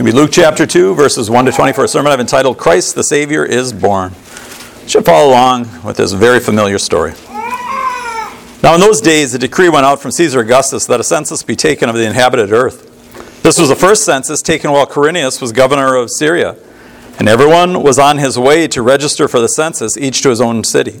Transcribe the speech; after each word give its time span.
It'll 0.00 0.12
be 0.12 0.16
Luke 0.16 0.30
chapter 0.30 0.64
2, 0.64 0.94
verses 0.94 1.28
1 1.28 1.46
to 1.46 1.50
20 1.50 1.72
for 1.72 1.82
a 1.82 1.88
sermon 1.88 2.12
I've 2.12 2.20
entitled 2.20 2.56
Christ 2.56 2.94
the 2.94 3.02
Savior 3.02 3.44
is 3.44 3.72
Born. 3.72 4.12
You 4.82 4.88
should 4.88 5.04
follow 5.04 5.30
along 5.30 5.82
with 5.82 5.96
this 5.96 6.12
very 6.12 6.38
familiar 6.38 6.78
story. 6.78 7.14
Now, 8.62 8.76
in 8.76 8.80
those 8.80 9.00
days, 9.00 9.34
a 9.34 9.40
decree 9.40 9.68
went 9.68 9.84
out 9.84 10.00
from 10.00 10.12
Caesar 10.12 10.38
Augustus 10.38 10.86
that 10.86 11.00
a 11.00 11.02
census 11.02 11.42
be 11.42 11.56
taken 11.56 11.88
of 11.88 11.96
the 11.96 12.06
inhabited 12.06 12.52
earth. 12.52 13.42
This 13.42 13.58
was 13.58 13.70
the 13.70 13.74
first 13.74 14.04
census 14.04 14.40
taken 14.40 14.70
while 14.70 14.86
Quirinius 14.86 15.42
was 15.42 15.50
governor 15.50 15.96
of 15.96 16.12
Syria, 16.12 16.54
and 17.18 17.28
everyone 17.28 17.82
was 17.82 17.98
on 17.98 18.18
his 18.18 18.38
way 18.38 18.68
to 18.68 18.82
register 18.82 19.26
for 19.26 19.40
the 19.40 19.48
census, 19.48 19.96
each 19.96 20.22
to 20.22 20.30
his 20.30 20.40
own 20.40 20.62
city. 20.62 21.00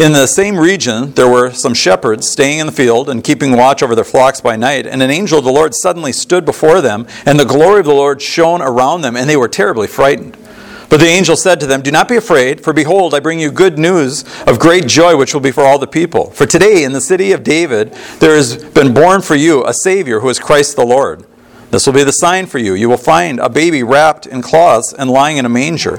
In 0.00 0.12
the 0.12 0.26
same 0.26 0.56
region, 0.56 1.12
there 1.12 1.28
were 1.28 1.52
some 1.52 1.74
shepherds 1.74 2.26
staying 2.26 2.58
in 2.58 2.64
the 2.64 2.72
field 2.72 3.10
and 3.10 3.22
keeping 3.22 3.54
watch 3.54 3.82
over 3.82 3.94
their 3.94 4.02
flocks 4.02 4.40
by 4.40 4.56
night. 4.56 4.86
And 4.86 5.02
an 5.02 5.10
angel 5.10 5.40
of 5.40 5.44
the 5.44 5.52
Lord 5.52 5.74
suddenly 5.74 6.10
stood 6.10 6.46
before 6.46 6.80
them, 6.80 7.06
and 7.26 7.38
the 7.38 7.44
glory 7.44 7.80
of 7.80 7.84
the 7.84 7.92
Lord 7.92 8.22
shone 8.22 8.62
around 8.62 9.02
them, 9.02 9.14
and 9.14 9.28
they 9.28 9.36
were 9.36 9.46
terribly 9.46 9.86
frightened. 9.86 10.38
But 10.88 11.00
the 11.00 11.06
angel 11.06 11.36
said 11.36 11.60
to 11.60 11.66
them, 11.66 11.82
Do 11.82 11.90
not 11.90 12.08
be 12.08 12.16
afraid, 12.16 12.62
for 12.62 12.72
behold, 12.72 13.14
I 13.14 13.20
bring 13.20 13.40
you 13.40 13.50
good 13.50 13.78
news 13.78 14.24
of 14.46 14.58
great 14.58 14.86
joy, 14.86 15.18
which 15.18 15.34
will 15.34 15.42
be 15.42 15.50
for 15.50 15.64
all 15.64 15.78
the 15.78 15.86
people. 15.86 16.30
For 16.30 16.46
today, 16.46 16.82
in 16.82 16.92
the 16.92 17.00
city 17.02 17.32
of 17.32 17.42
David, 17.42 17.92
there 18.20 18.36
has 18.36 18.56
been 18.56 18.94
born 18.94 19.20
for 19.20 19.34
you 19.34 19.66
a 19.66 19.74
Savior 19.74 20.20
who 20.20 20.30
is 20.30 20.38
Christ 20.38 20.76
the 20.76 20.86
Lord. 20.86 21.26
This 21.70 21.86
will 21.86 21.94
be 21.94 22.04
the 22.04 22.12
sign 22.12 22.46
for 22.46 22.58
you. 22.58 22.74
You 22.74 22.88
will 22.88 22.96
find 22.96 23.38
a 23.38 23.48
baby 23.48 23.82
wrapped 23.82 24.26
in 24.26 24.42
cloths 24.42 24.92
and 24.92 25.08
lying 25.08 25.36
in 25.36 25.44
a 25.44 25.48
manger. 25.48 25.98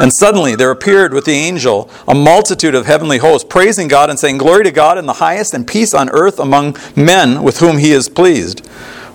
And 0.00 0.12
suddenly 0.12 0.54
there 0.54 0.70
appeared 0.70 1.12
with 1.12 1.24
the 1.24 1.32
angel 1.32 1.90
a 2.06 2.14
multitude 2.14 2.74
of 2.74 2.86
heavenly 2.86 3.18
hosts, 3.18 3.46
praising 3.48 3.88
God 3.88 4.10
and 4.10 4.18
saying, 4.18 4.38
Glory 4.38 4.64
to 4.64 4.70
God 4.70 4.96
in 4.96 5.06
the 5.06 5.14
highest, 5.14 5.54
and 5.54 5.66
peace 5.66 5.92
on 5.92 6.08
earth 6.10 6.38
among 6.38 6.76
men 6.94 7.42
with 7.42 7.58
whom 7.58 7.78
he 7.78 7.90
is 7.90 8.08
pleased. 8.08 8.64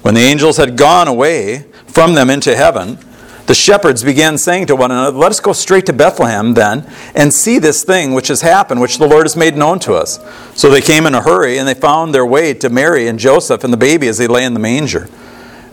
When 0.01 0.13
the 0.13 0.21
angels 0.21 0.57
had 0.57 0.75
gone 0.75 1.07
away 1.07 1.65
from 1.87 2.15
them 2.15 2.29
into 2.29 2.53
heaven, 2.53 2.97
the 3.45 3.53
shepherds 3.53 4.03
began 4.03 4.37
saying 4.37 4.67
to 4.67 4.75
one 4.75 4.91
another, 4.91 5.17
Let 5.17 5.31
us 5.31 5.39
go 5.39 5.53
straight 5.53 5.85
to 5.85 5.93
Bethlehem 5.93 6.53
then, 6.53 6.89
and 7.15 7.33
see 7.33 7.59
this 7.59 7.83
thing 7.83 8.13
which 8.13 8.27
has 8.27 8.41
happened, 8.41 8.81
which 8.81 8.97
the 8.97 9.07
Lord 9.07 9.25
has 9.25 9.37
made 9.37 9.55
known 9.55 9.79
to 9.79 9.93
us. 9.93 10.19
So 10.55 10.69
they 10.69 10.81
came 10.81 11.05
in 11.05 11.15
a 11.15 11.21
hurry, 11.21 11.57
and 11.57 11.67
they 11.67 11.73
found 11.73 12.13
their 12.13 12.25
way 12.25 12.53
to 12.55 12.69
Mary 12.69 13.07
and 13.07 13.17
Joseph 13.19 13.63
and 13.63 13.71
the 13.71 13.77
baby 13.77 14.07
as 14.07 14.17
they 14.17 14.27
lay 14.27 14.43
in 14.43 14.53
the 14.53 14.59
manger. 14.59 15.07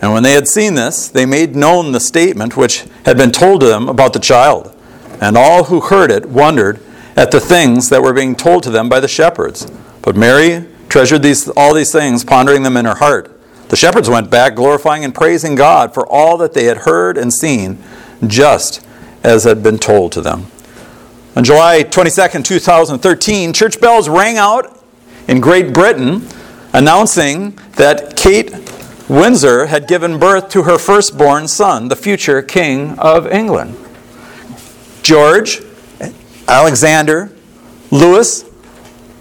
And 0.00 0.12
when 0.12 0.22
they 0.22 0.32
had 0.32 0.48
seen 0.48 0.74
this, 0.74 1.08
they 1.08 1.26
made 1.26 1.54
known 1.54 1.92
the 1.92 2.00
statement 2.00 2.56
which 2.56 2.84
had 3.04 3.16
been 3.16 3.32
told 3.32 3.60
to 3.60 3.66
them 3.66 3.88
about 3.88 4.12
the 4.12 4.18
child. 4.18 4.74
And 5.20 5.36
all 5.36 5.64
who 5.64 5.80
heard 5.80 6.10
it 6.10 6.26
wondered 6.26 6.80
at 7.16 7.30
the 7.30 7.40
things 7.40 7.90
that 7.90 8.02
were 8.02 8.14
being 8.14 8.34
told 8.34 8.62
to 8.62 8.70
them 8.70 8.88
by 8.88 9.00
the 9.00 9.08
shepherds. 9.08 9.70
But 10.00 10.16
Mary 10.16 10.66
treasured 10.88 11.22
these, 11.22 11.48
all 11.50 11.74
these 11.74 11.92
things, 11.92 12.24
pondering 12.24 12.62
them 12.62 12.76
in 12.76 12.86
her 12.86 12.94
heart. 12.94 13.38
The 13.68 13.76
shepherds 13.76 14.08
went 14.08 14.30
back, 14.30 14.54
glorifying 14.56 15.04
and 15.04 15.14
praising 15.14 15.54
God 15.54 15.92
for 15.92 16.06
all 16.06 16.36
that 16.38 16.54
they 16.54 16.64
had 16.64 16.78
heard 16.78 17.18
and 17.18 17.32
seen, 17.32 17.78
just 18.26 18.84
as 19.22 19.44
had 19.44 19.62
been 19.62 19.78
told 19.78 20.12
to 20.12 20.20
them. 20.20 20.46
On 21.36 21.44
July 21.44 21.84
22nd, 21.84 22.44
2013, 22.44 23.52
church 23.52 23.80
bells 23.80 24.08
rang 24.08 24.38
out 24.38 24.82
in 25.28 25.40
Great 25.40 25.72
Britain 25.72 26.26
announcing 26.72 27.58
that 27.76 28.16
Kate 28.16 28.59
Windsor 29.10 29.66
had 29.66 29.88
given 29.88 30.20
birth 30.20 30.50
to 30.50 30.62
her 30.62 30.78
firstborn 30.78 31.48
son, 31.48 31.88
the 31.88 31.96
future 31.96 32.42
King 32.42 32.96
of 32.96 33.26
England. 33.26 33.76
George, 35.02 35.60
Alexander, 36.46 37.32
Louis, 37.90 38.44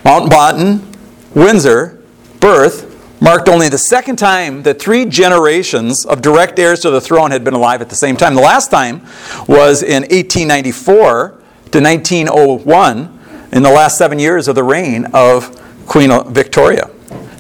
Mountbatten, 0.03 0.95
Windsor, 1.33 1.99
birth 2.39 3.19
marked 3.19 3.49
only 3.49 3.67
the 3.67 3.79
second 3.79 4.17
time 4.17 4.61
that 4.61 4.79
three 4.79 5.05
generations 5.05 6.05
of 6.05 6.21
direct 6.21 6.59
heirs 6.59 6.81
to 6.81 6.91
the 6.91 7.01
throne 7.01 7.31
had 7.31 7.43
been 7.43 7.55
alive 7.55 7.81
at 7.81 7.89
the 7.89 7.95
same 7.95 8.15
time. 8.15 8.35
The 8.35 8.41
last 8.41 8.69
time 8.69 9.01
was 9.47 9.81
in 9.81 10.03
1894 10.03 11.29
to 11.71 11.81
1901, 11.81 13.19
in 13.53 13.63
the 13.63 13.71
last 13.71 13.97
seven 13.97 14.19
years 14.19 14.47
of 14.47 14.53
the 14.53 14.63
reign 14.63 15.07
of 15.15 15.49
Queen 15.87 16.11
Victoria. 16.31 16.91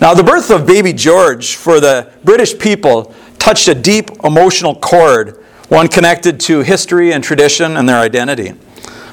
Now, 0.01 0.13
the 0.13 0.23
birth 0.23 0.49
of 0.49 0.65
baby 0.65 0.93
George 0.93 1.55
for 1.55 1.81
the 1.81 2.09
British 2.23 2.57
people 2.57 3.13
touched 3.37 3.67
a 3.67 3.75
deep 3.75 4.09
emotional 4.23 4.75
chord, 4.75 5.43
one 5.67 5.89
connected 5.89 6.39
to 6.41 6.59
history 6.61 7.11
and 7.11 7.21
tradition 7.21 7.75
and 7.75 7.87
their 7.87 7.99
identity. 7.99 8.53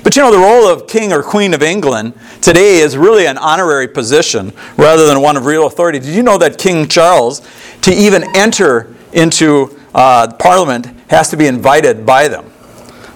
But 0.05 0.15
you 0.15 0.23
know, 0.23 0.31
the 0.31 0.39
role 0.39 0.69
of 0.69 0.87
King 0.87 1.13
or 1.13 1.25
Queen 1.25 1.55
of 1.55 1.63
England 1.65 2.15
today 2.41 2.79
is 2.79 2.97
really 2.97 3.27
an 3.27 3.37
honorary 3.37 3.89
position 3.89 4.53
rather 4.77 5.07
than 5.07 5.21
one 5.21 5.37
of 5.37 5.45
real 5.45 5.67
authority. 5.67 5.99
Did 5.99 6.15
you 6.15 6.23
know 6.23 6.39
that 6.39 6.57
King 6.57 6.87
Charles, 6.87 7.43
to 7.83 7.93
even 7.93 8.23
enter 8.37 8.95
into 9.13 9.77
uh, 9.93 10.33
Parliament, 10.39 10.87
has 11.11 11.29
to 11.31 11.37
be 11.37 11.49
invited 11.49 12.07
by 12.07 12.29
them? 12.29 12.53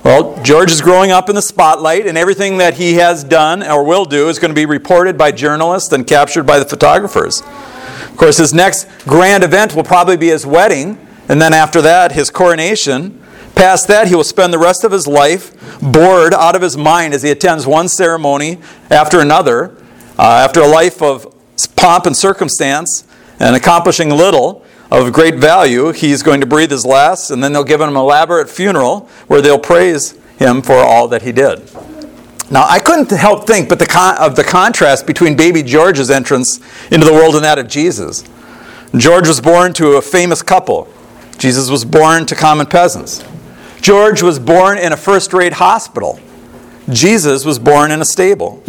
Well, 0.02 0.42
George 0.42 0.70
is 0.70 0.80
growing 0.80 1.10
up 1.10 1.28
in 1.28 1.34
the 1.34 1.42
spotlight, 1.42 2.06
and 2.06 2.16
everything 2.16 2.56
that 2.56 2.74
he 2.74 2.94
has 2.94 3.22
done 3.22 3.62
or 3.62 3.84
will 3.84 4.06
do 4.06 4.30
is 4.30 4.38
going 4.38 4.50
to 4.50 4.54
be 4.54 4.64
reported 4.64 5.18
by 5.18 5.30
journalists 5.30 5.92
and 5.92 6.06
captured 6.06 6.44
by 6.44 6.58
the 6.58 6.64
photographers. 6.64 7.42
Of 7.42 8.16
course, 8.16 8.38
his 8.38 8.54
next 8.54 8.88
grand 9.00 9.44
event 9.44 9.76
will 9.76 9.84
probably 9.84 10.16
be 10.16 10.28
his 10.28 10.46
wedding, 10.46 10.98
and 11.28 11.40
then 11.40 11.52
after 11.52 11.82
that, 11.82 12.12
his 12.12 12.30
coronation. 12.30 13.22
Past 13.54 13.88
that, 13.88 14.08
he 14.08 14.14
will 14.14 14.24
spend 14.24 14.54
the 14.54 14.58
rest 14.58 14.84
of 14.84 14.92
his 14.92 15.06
life 15.06 15.52
bored 15.82 16.32
out 16.32 16.56
of 16.56 16.62
his 16.62 16.78
mind 16.78 17.12
as 17.12 17.22
he 17.22 17.30
attends 17.30 17.66
one 17.66 17.86
ceremony 17.86 18.58
after 18.90 19.20
another. 19.20 19.76
Uh, 20.18 20.42
after 20.44 20.60
a 20.60 20.66
life 20.66 21.02
of 21.02 21.34
pomp 21.76 22.06
and 22.06 22.16
circumstance 22.16 23.04
and 23.38 23.54
accomplishing 23.54 24.08
little 24.10 24.64
of 24.90 25.12
great 25.12 25.36
value, 25.36 25.92
he's 25.92 26.22
going 26.22 26.40
to 26.40 26.46
breathe 26.46 26.70
his 26.70 26.84
last, 26.84 27.30
and 27.30 27.42
then 27.42 27.52
they'll 27.52 27.64
give 27.64 27.80
him 27.80 27.90
an 27.90 27.96
elaborate 27.96 28.48
funeral 28.50 29.08
where 29.28 29.40
they'll 29.40 29.58
praise 29.58 30.12
him 30.38 30.62
for 30.62 30.76
all 30.76 31.06
that 31.08 31.22
he 31.22 31.32
did. 31.32 31.62
Now, 32.50 32.66
I 32.68 32.80
couldn't 32.80 33.10
help 33.10 33.46
think 33.46 33.68
but 33.68 33.78
the 33.78 33.86
con- 33.86 34.18
of 34.18 34.34
the 34.34 34.42
contrast 34.42 35.06
between 35.06 35.36
baby 35.36 35.62
George's 35.62 36.10
entrance 36.10 36.58
into 36.90 37.06
the 37.06 37.12
world 37.12 37.36
and 37.36 37.44
that 37.44 37.58
of 37.58 37.68
Jesus. 37.68 38.24
George 38.96 39.28
was 39.28 39.40
born 39.40 39.72
to 39.74 39.92
a 39.92 40.02
famous 40.02 40.42
couple. 40.42 40.88
Jesus 41.38 41.70
was 41.70 41.84
born 41.84 42.26
to 42.26 42.34
common 42.34 42.66
peasants. 42.66 43.24
George 43.80 44.20
was 44.20 44.40
born 44.40 44.78
in 44.78 44.92
a 44.92 44.96
first 44.96 45.32
rate 45.32 45.54
hospital. 45.54 46.18
Jesus 46.90 47.44
was 47.44 47.60
born 47.60 47.92
in 47.92 48.00
a 48.00 48.04
stable. 48.04 48.62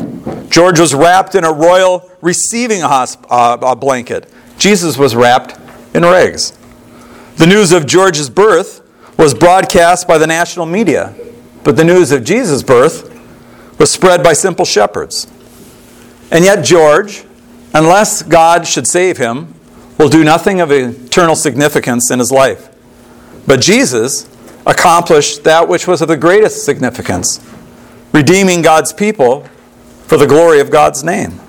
George 0.49 0.79
was 0.79 0.93
wrapped 0.93 1.33
in 1.33 1.43
a 1.43 1.51
royal 1.51 2.07
receiving 2.21 2.81
hosp- 2.81 3.25
uh, 3.29 3.73
blanket. 3.73 4.31
Jesus 4.59 4.95
was 4.97 5.15
wrapped 5.15 5.57
in 5.93 6.03
rags. 6.03 6.57
The 7.37 7.47
news 7.47 7.71
of 7.71 7.85
George's 7.85 8.29
birth 8.29 8.81
was 9.17 9.33
broadcast 9.33 10.07
by 10.07 10.17
the 10.17 10.27
national 10.27 10.65
media, 10.65 11.13
but 11.63 11.75
the 11.75 11.83
news 11.83 12.11
of 12.11 12.23
Jesus' 12.23 12.63
birth 12.63 13.09
was 13.79 13.91
spread 13.91 14.23
by 14.23 14.33
simple 14.33 14.65
shepherds. 14.65 15.27
And 16.31 16.43
yet, 16.45 16.63
George, 16.63 17.25
unless 17.73 18.23
God 18.23 18.67
should 18.67 18.87
save 18.87 19.17
him, 19.17 19.53
will 19.97 20.09
do 20.09 20.23
nothing 20.23 20.61
of 20.61 20.71
eternal 20.71 21.35
significance 21.35 22.09
in 22.09 22.19
his 22.19 22.31
life. 22.31 22.69
But 23.45 23.61
Jesus 23.61 24.29
accomplished 24.65 25.43
that 25.43 25.67
which 25.67 25.87
was 25.87 26.01
of 26.01 26.07
the 26.07 26.17
greatest 26.17 26.63
significance 26.63 27.39
redeeming 28.13 28.61
God's 28.61 28.93
people 28.93 29.43
for 30.05 30.17
the 30.17 30.27
glory 30.27 30.59
of 30.59 30.69
God's 30.69 31.03
name. 31.03 31.39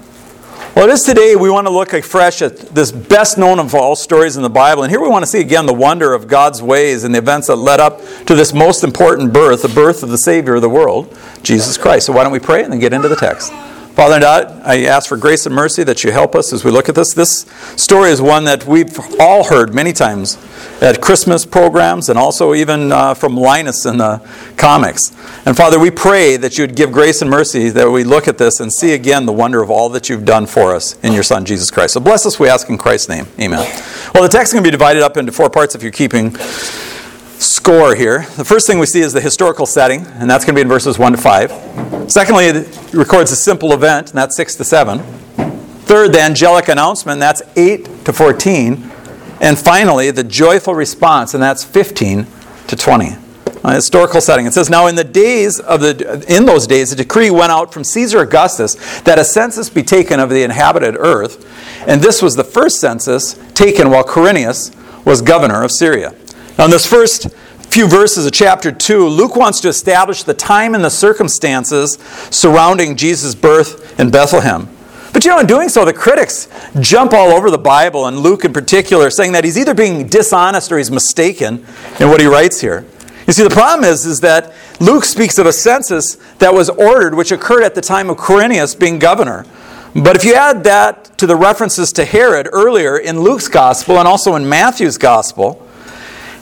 Well, 0.75 0.89
it 0.89 0.93
is 0.95 1.03
today 1.03 1.37
we 1.37 1.51
want 1.51 1.67
to 1.67 1.71
look 1.71 1.93
afresh 1.93 2.41
at 2.41 2.57
this 2.57 2.91
best 2.91 3.37
known 3.37 3.59
of 3.59 3.75
all 3.75 3.95
stories 3.95 4.39
in 4.39 4.43
the 4.43 4.49
Bible. 4.49 4.85
And 4.85 4.91
here 4.91 5.03
we 5.03 5.09
want 5.09 5.23
to 5.23 5.27
see 5.27 5.41
again 5.41 5.67
the 5.67 5.75
wonder 5.75 6.15
of 6.15 6.27
God's 6.27 6.63
ways 6.63 7.05
and 7.05 7.15
the 7.15 7.19
events 7.19 7.49
that 7.49 7.57
led 7.57 7.79
up 7.79 8.01
to 8.25 8.35
this 8.35 8.55
most 8.55 8.83
important 8.83 9.35
birth, 9.35 9.61
the 9.61 9.69
birth 9.69 10.03
of 10.03 10.09
the 10.09 10.17
Savior 10.17 10.55
of 10.55 10.63
the 10.63 10.71
world, 10.71 11.15
Jesus 11.43 11.77
Christ. 11.77 12.07
So 12.07 12.15
why 12.15 12.23
don't 12.23 12.33
we 12.33 12.39
pray 12.39 12.65
and 12.65 12.73
then 12.73 12.81
get 12.81 12.95
into 12.95 13.09
the 13.09 13.17
text? 13.17 13.53
Father 13.95 14.21
God, 14.21 14.63
I 14.65 14.85
ask 14.85 15.07
for 15.07 15.19
grace 15.19 15.45
and 15.45 15.55
mercy 15.55 15.85
that 15.85 16.03
you 16.03 16.13
help 16.13 16.35
us 16.35 16.55
as 16.55 16.65
we 16.65 16.71
look 16.71 16.89
at 16.89 16.95
this. 16.95 17.13
This 17.13 17.41
story 17.77 18.11
is 18.11 18.23
one 18.23 18.45
that 18.45 18.67
we've 18.67 18.99
all 19.21 19.45
heard 19.45 19.75
many 19.75 19.93
times 19.93 20.39
at 20.81 21.03
Christmas 21.03 21.45
programs 21.45 22.09
and 22.09 22.19
also 22.19 22.55
even 22.55 22.91
uh, 22.91 23.13
from 23.13 23.37
Linus 23.37 23.85
in 23.85 23.99
the 23.99 24.27
comics. 24.57 25.11
And 25.45 25.55
Father, 25.55 25.79
we 25.79 25.91
pray 25.91 26.39
that 26.39 26.57
you 26.57 26.63
would 26.63 26.75
give 26.75 26.91
grace 26.91 27.21
and 27.21 27.31
mercy 27.31 27.69
that 27.69 27.91
we 27.91 28.03
look 28.03 28.29
at 28.29 28.39
this 28.39 28.61
and 28.61 28.73
see 28.73 28.95
again 28.95 29.27
the 29.27 29.33
wonder 29.33 29.63
of 29.63 29.71
all 29.71 29.91
that 29.91 30.09
you've 30.09 30.25
done 30.25 30.47
for 30.47 30.75
us 30.75 30.99
in 31.05 31.13
your 31.13 31.23
Son, 31.23 31.45
Jesus 31.45 31.71
Christ. 31.71 31.93
So 31.93 32.01
bless 32.01 32.25
us, 32.25 32.41
we 32.41 32.49
ask 32.49 32.71
in 32.71 32.79
Christ's 32.79 33.11
name. 33.11 33.27
Amen. 33.39 33.59
Well, 34.15 34.23
the 34.23 34.31
text 34.31 34.49
is 34.49 34.53
going 34.55 34.65
to 34.65 34.69
be 34.69 34.73
divided 34.73 35.03
up 35.03 35.19
into 35.19 35.33
four 35.33 35.51
parts 35.51 35.75
if 35.75 35.83
you're 35.83 35.93
keeping 35.93 36.35
score 37.43 37.95
here. 37.95 38.27
The 38.37 38.45
first 38.45 38.67
thing 38.67 38.79
we 38.79 38.87
see 38.87 39.01
is 39.01 39.13
the 39.13 39.21
historical 39.21 39.67
setting, 39.67 40.07
and 40.07 40.31
that's 40.31 40.45
going 40.45 40.55
to 40.55 40.59
be 40.59 40.63
in 40.63 40.69
verses 40.69 40.99
1 40.99 41.13
to 41.13 41.19
5. 41.19 42.11
Secondly, 42.11 42.47
it 42.47 42.95
records 42.95 43.33
a 43.33 43.37
simple 43.37 43.73
event, 43.73 44.11
and 44.11 44.19
that's 44.19 44.37
6 44.37 44.57
to 44.57 44.65
7. 44.65 45.01
Third, 45.01 46.13
the 46.13 46.21
angelic 46.21 46.69
announcement, 46.69 47.17
and 47.17 47.23
that's 47.23 47.43
8 47.57 48.05
to 48.05 48.13
14. 48.13 48.91
And 49.41 49.59
finally, 49.59 50.11
the 50.11 50.25
joyful 50.25 50.75
response, 50.75 51.35
and 51.35 51.43
that's 51.43 51.65
15 51.65 52.27
to 52.69 52.77
20. 52.77 53.17
A 53.65 53.75
historical 53.75 54.21
setting. 54.21 54.47
It 54.47 54.55
says, 54.55 54.71
Now 54.71 54.87
in 54.87 54.97
the 54.97 55.05
days 55.05 55.61
of 55.61 55.81
the 55.81 56.25
in 56.29 56.47
those 56.47 56.67
days 56.67 56.91
a 56.91 56.97
decree 56.97 57.31
went 57.31 57.53
out 57.53 57.73
from 57.73 57.85
Caesar 57.85 58.19
Augustus 58.19 58.75
that 59.03 59.21
a 59.21 59.25
census 59.25 59.71
be 59.71 59.85
taken 59.85 60.19
of 60.19 60.31
the 60.31 60.43
inhabited 60.43 60.97
earth, 60.97 61.47
and 61.87 62.03
this 62.03 62.21
was 62.21 62.35
the 62.35 62.43
first 62.43 62.81
census 62.81 63.35
taken 63.55 63.89
while 63.91 64.03
Quirinius 64.03 64.75
was 65.05 65.23
governor 65.23 65.63
of 65.63 65.71
Syria. 65.71 66.13
Now 66.59 66.67
in 66.67 66.71
this 66.71 66.87
first 66.87 67.29
few 67.63 67.89
verses 67.89 68.27
of 68.27 68.33
chapter 68.33 68.71
2, 68.71 69.09
Luke 69.09 69.37
wants 69.37 69.61
to 69.61 69.69
establish 69.69 70.23
the 70.23 70.35
time 70.35 70.75
and 70.75 70.85
the 70.85 70.91
circumstances 70.91 71.99
surrounding 72.31 72.97
Jesus' 72.97 73.35
birth 73.35 73.99
in 73.99 74.11
Bethlehem. 74.11 74.69
But 75.13 75.25
you 75.25 75.31
know, 75.31 75.39
in 75.39 75.47
doing 75.47 75.69
so, 75.69 75.85
the 75.85 75.93
critics 75.93 76.49
jump 76.81 77.13
all 77.13 77.33
over 77.33 77.51
the 77.51 77.59
Bible, 77.59 78.07
and 78.07 78.19
Luke 78.19 78.45
in 78.45 78.53
particular, 78.53 79.11
saying 79.11 79.33
that 79.33 79.45
he's 79.45 79.59
either 79.59 79.75
being 79.75 80.07
dishonest 80.07 80.71
or 80.73 80.79
he's 80.79 80.91
mistaken 80.91 81.65
in 82.01 82.09
what 82.09 82.21
he 82.21 82.27
writes 82.27 82.61
here. 82.61 82.85
You 83.27 83.33
see, 83.33 83.45
the 83.45 83.51
problem 83.51 83.89
is, 83.89 84.05
is 84.05 84.21
that 84.21 84.53
Luke 84.81 85.05
speaks 85.05 85.39
of 85.39 85.47
a 85.47 85.53
census 85.53 86.17
that 86.39 86.53
was 86.53 86.69
ordered, 86.69 87.15
which 87.15 87.31
occurred 87.31 87.63
at 87.63 87.75
the 87.75 87.81
time 87.81 88.11
of 88.11 88.17
Quirinius 88.17 88.79
being 88.79 88.99
governor. 88.99 89.47
But 89.95 90.17
if 90.17 90.25
you 90.25 90.35
add 90.35 90.65
that 90.65 91.17
to 91.19 91.27
the 91.27 91.37
references 91.37 91.93
to 91.93 92.05
Herod 92.05 92.49
earlier 92.51 92.97
in 92.97 93.21
Luke's 93.21 93.49
gospel 93.49 93.99
and 93.99 94.09
also 94.09 94.35
in 94.35 94.49
Matthew's 94.49 94.99
gospel, 94.99 95.67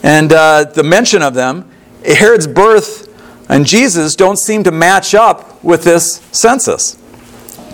and 0.03 0.33
uh, 0.33 0.63
the 0.63 0.83
mention 0.83 1.21
of 1.21 1.33
them, 1.33 1.69
Herod's 2.05 2.47
birth 2.47 3.07
and 3.49 3.65
Jesus 3.65 4.15
don't 4.15 4.37
seem 4.37 4.63
to 4.63 4.71
match 4.71 5.13
up 5.13 5.61
with 5.63 5.83
this 5.83 6.21
census 6.31 6.95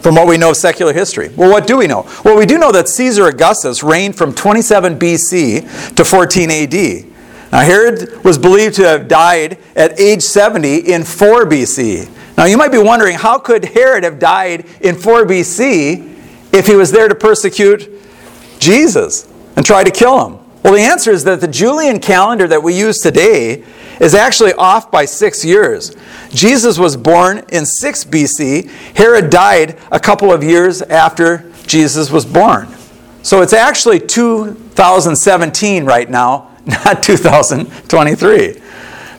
from 0.02 0.16
what 0.16 0.28
we 0.28 0.38
know 0.38 0.52
of 0.52 0.58
secular 0.58 0.94
history. 0.94 1.30
Well, 1.36 1.52
what 1.52 1.68
do 1.68 1.78
we 1.78 1.86
know? 1.86 2.10
Well, 2.24 2.38
we 2.38 2.46
do 2.46 2.58
know 2.58 2.72
that 2.72 2.88
Caesar 2.88 3.28
Augustus 3.28 3.84
reigned 3.84 4.18
from 4.18 4.34
27 4.34 4.98
BC 4.98 5.96
to 5.96 6.04
14 6.04 6.50
AD. 6.50 7.06
Now, 7.52 7.62
Herod 7.62 8.24
was 8.24 8.38
believed 8.38 8.76
to 8.76 8.88
have 8.88 9.08
died 9.08 9.58
at 9.76 10.00
age 10.00 10.22
70 10.22 10.92
in 10.92 11.04
4 11.04 11.46
BC. 11.46 12.10
Now, 12.38 12.46
you 12.46 12.58
might 12.58 12.72
be 12.72 12.78
wondering 12.78 13.16
how 13.16 13.38
could 13.38 13.66
Herod 13.66 14.04
have 14.04 14.20
died 14.20 14.66
in 14.82 14.96
4 14.96 15.26
BC 15.26 16.16
if 16.54 16.68
he 16.68 16.76
was 16.76 16.92
there 16.92 17.08
to 17.08 17.16
persecute 17.16 17.90
Jesus 18.60 19.32
and 19.56 19.66
try 19.66 19.84
to 19.84 19.92
kill 19.92 20.28
him? 20.28 20.47
Well, 20.64 20.74
the 20.74 20.82
answer 20.82 21.12
is 21.12 21.24
that 21.24 21.40
the 21.40 21.48
Julian 21.48 22.00
calendar 22.00 22.48
that 22.48 22.62
we 22.62 22.78
use 22.78 22.98
today 22.98 23.64
is 24.00 24.14
actually 24.14 24.54
off 24.54 24.92
by 24.92 25.06
six 25.06 25.46
years. 25.46 25.96
Jesus 26.30 26.78
was 26.78 26.98
born 26.98 27.44
in 27.50 27.66
6 27.66 28.06
BC. 28.06 28.70
Herod 28.96 29.30
died 29.30 29.78
a 29.92 30.00
couple 30.00 30.32
of 30.32 30.44
years 30.44 30.82
after 30.82 31.52
Jesus 31.66 32.12
was 32.12 32.26
born. 32.26 32.68
So 33.24 33.42
it's 33.42 33.54
actually 33.54 34.00
2017 34.00 35.86
right 35.86 36.10
now, 36.10 36.52
not 36.66 37.04
2023. 37.04 38.62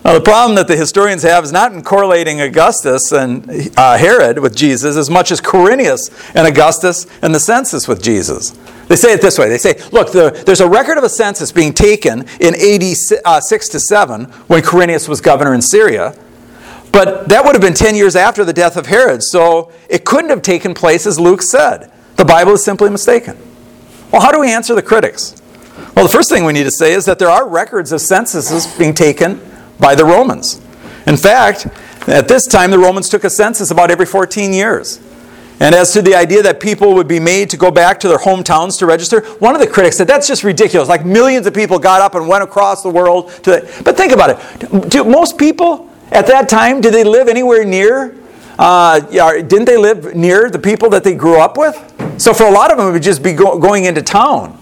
Now, 0.04 0.14
the 0.14 0.20
problem 0.20 0.54
that 0.56 0.68
the 0.68 0.76
historians 0.76 1.22
have 1.24 1.44
is 1.44 1.52
not 1.52 1.72
in 1.72 1.82
correlating 1.82 2.40
Augustus 2.40 3.12
and 3.12 3.70
uh, 3.76 3.98
Herod 3.98 4.38
with 4.38 4.56
Jesus 4.56 4.96
as 4.96 5.10
much 5.10 5.30
as 5.30 5.40
Quirinius 5.40 6.10
and 6.34 6.46
Augustus 6.46 7.06
and 7.20 7.34
the 7.34 7.40
census 7.40 7.88
with 7.88 8.02
Jesus. 8.02 8.56
They 8.88 8.96
say 8.96 9.12
it 9.12 9.20
this 9.20 9.38
way 9.38 9.48
they 9.48 9.58
say, 9.58 9.78
look, 9.92 10.12
the, 10.12 10.42
there's 10.46 10.60
a 10.60 10.68
record 10.68 10.98
of 10.98 11.04
a 11.04 11.08
census 11.08 11.52
being 11.52 11.72
taken 11.72 12.26
in 12.40 12.54
AD 12.54 12.94
uh, 13.24 13.40
6 13.40 13.68
to 13.68 13.80
7 13.80 14.24
when 14.24 14.62
Quirinius 14.62 15.08
was 15.08 15.20
governor 15.20 15.54
in 15.54 15.62
Syria. 15.62 16.16
But 16.90 17.28
that 17.28 17.44
would 17.44 17.54
have 17.54 17.60
been 17.60 17.74
10 17.74 17.94
years 17.94 18.16
after 18.16 18.44
the 18.44 18.52
death 18.52 18.76
of 18.76 18.86
Herod, 18.86 19.22
so 19.22 19.70
it 19.90 20.06
couldn't 20.06 20.30
have 20.30 20.40
taken 20.40 20.72
place 20.72 21.06
as 21.06 21.20
Luke 21.20 21.42
said. 21.42 21.92
The 22.16 22.24
Bible 22.24 22.52
is 22.52 22.64
simply 22.64 22.88
mistaken. 22.88 23.36
Well, 24.10 24.22
how 24.22 24.32
do 24.32 24.40
we 24.40 24.50
answer 24.50 24.74
the 24.74 24.82
critics? 24.82 25.40
Well, 25.94 26.06
the 26.06 26.12
first 26.12 26.30
thing 26.30 26.44
we 26.44 26.54
need 26.54 26.64
to 26.64 26.70
say 26.70 26.94
is 26.94 27.04
that 27.04 27.18
there 27.18 27.28
are 27.28 27.46
records 27.46 27.92
of 27.92 28.00
censuses 28.00 28.66
being 28.78 28.94
taken 28.94 29.40
by 29.78 29.94
the 29.94 30.04
Romans. 30.04 30.60
In 31.06 31.16
fact, 31.16 31.66
at 32.08 32.26
this 32.26 32.46
time, 32.46 32.70
the 32.70 32.78
Romans 32.78 33.08
took 33.08 33.24
a 33.24 33.30
census 33.30 33.70
about 33.70 33.90
every 33.90 34.06
14 34.06 34.52
years. 34.52 34.98
And 35.60 35.74
as 35.74 35.92
to 35.92 36.02
the 36.02 36.14
idea 36.14 36.42
that 36.42 36.60
people 36.60 36.94
would 36.94 37.08
be 37.08 37.18
made 37.18 37.50
to 37.50 37.56
go 37.56 37.70
back 37.70 37.98
to 38.00 38.08
their 38.08 38.18
hometowns 38.18 38.78
to 38.78 38.86
register, 38.86 39.22
one 39.38 39.54
of 39.54 39.60
the 39.60 39.66
critics 39.66 39.96
said 39.96 40.06
that's 40.06 40.28
just 40.28 40.44
ridiculous. 40.44 40.88
Like 40.88 41.04
millions 41.04 41.46
of 41.46 41.54
people 41.54 41.78
got 41.78 42.00
up 42.00 42.14
and 42.14 42.28
went 42.28 42.44
across 42.44 42.82
the 42.82 42.90
world 42.90 43.30
to. 43.42 43.50
The, 43.50 43.82
but 43.84 43.96
think 43.96 44.12
about 44.12 44.30
it. 44.30 44.88
Do 44.88 45.04
most 45.04 45.36
people 45.36 45.90
at 46.12 46.26
that 46.28 46.48
time 46.48 46.80
did 46.80 46.94
they 46.94 47.04
live 47.04 47.28
anywhere 47.28 47.64
near? 47.64 48.16
Uh, 48.58 49.00
didn't 49.00 49.66
they 49.66 49.76
live 49.76 50.14
near 50.14 50.50
the 50.50 50.58
people 50.58 50.90
that 50.90 51.04
they 51.04 51.14
grew 51.14 51.40
up 51.40 51.56
with? 51.56 51.76
So 52.20 52.34
for 52.34 52.44
a 52.44 52.50
lot 52.50 52.72
of 52.72 52.78
them, 52.78 52.88
it 52.88 52.92
would 52.92 53.02
just 53.02 53.22
be 53.22 53.32
go, 53.32 53.58
going 53.58 53.84
into 53.84 54.02
town. 54.02 54.58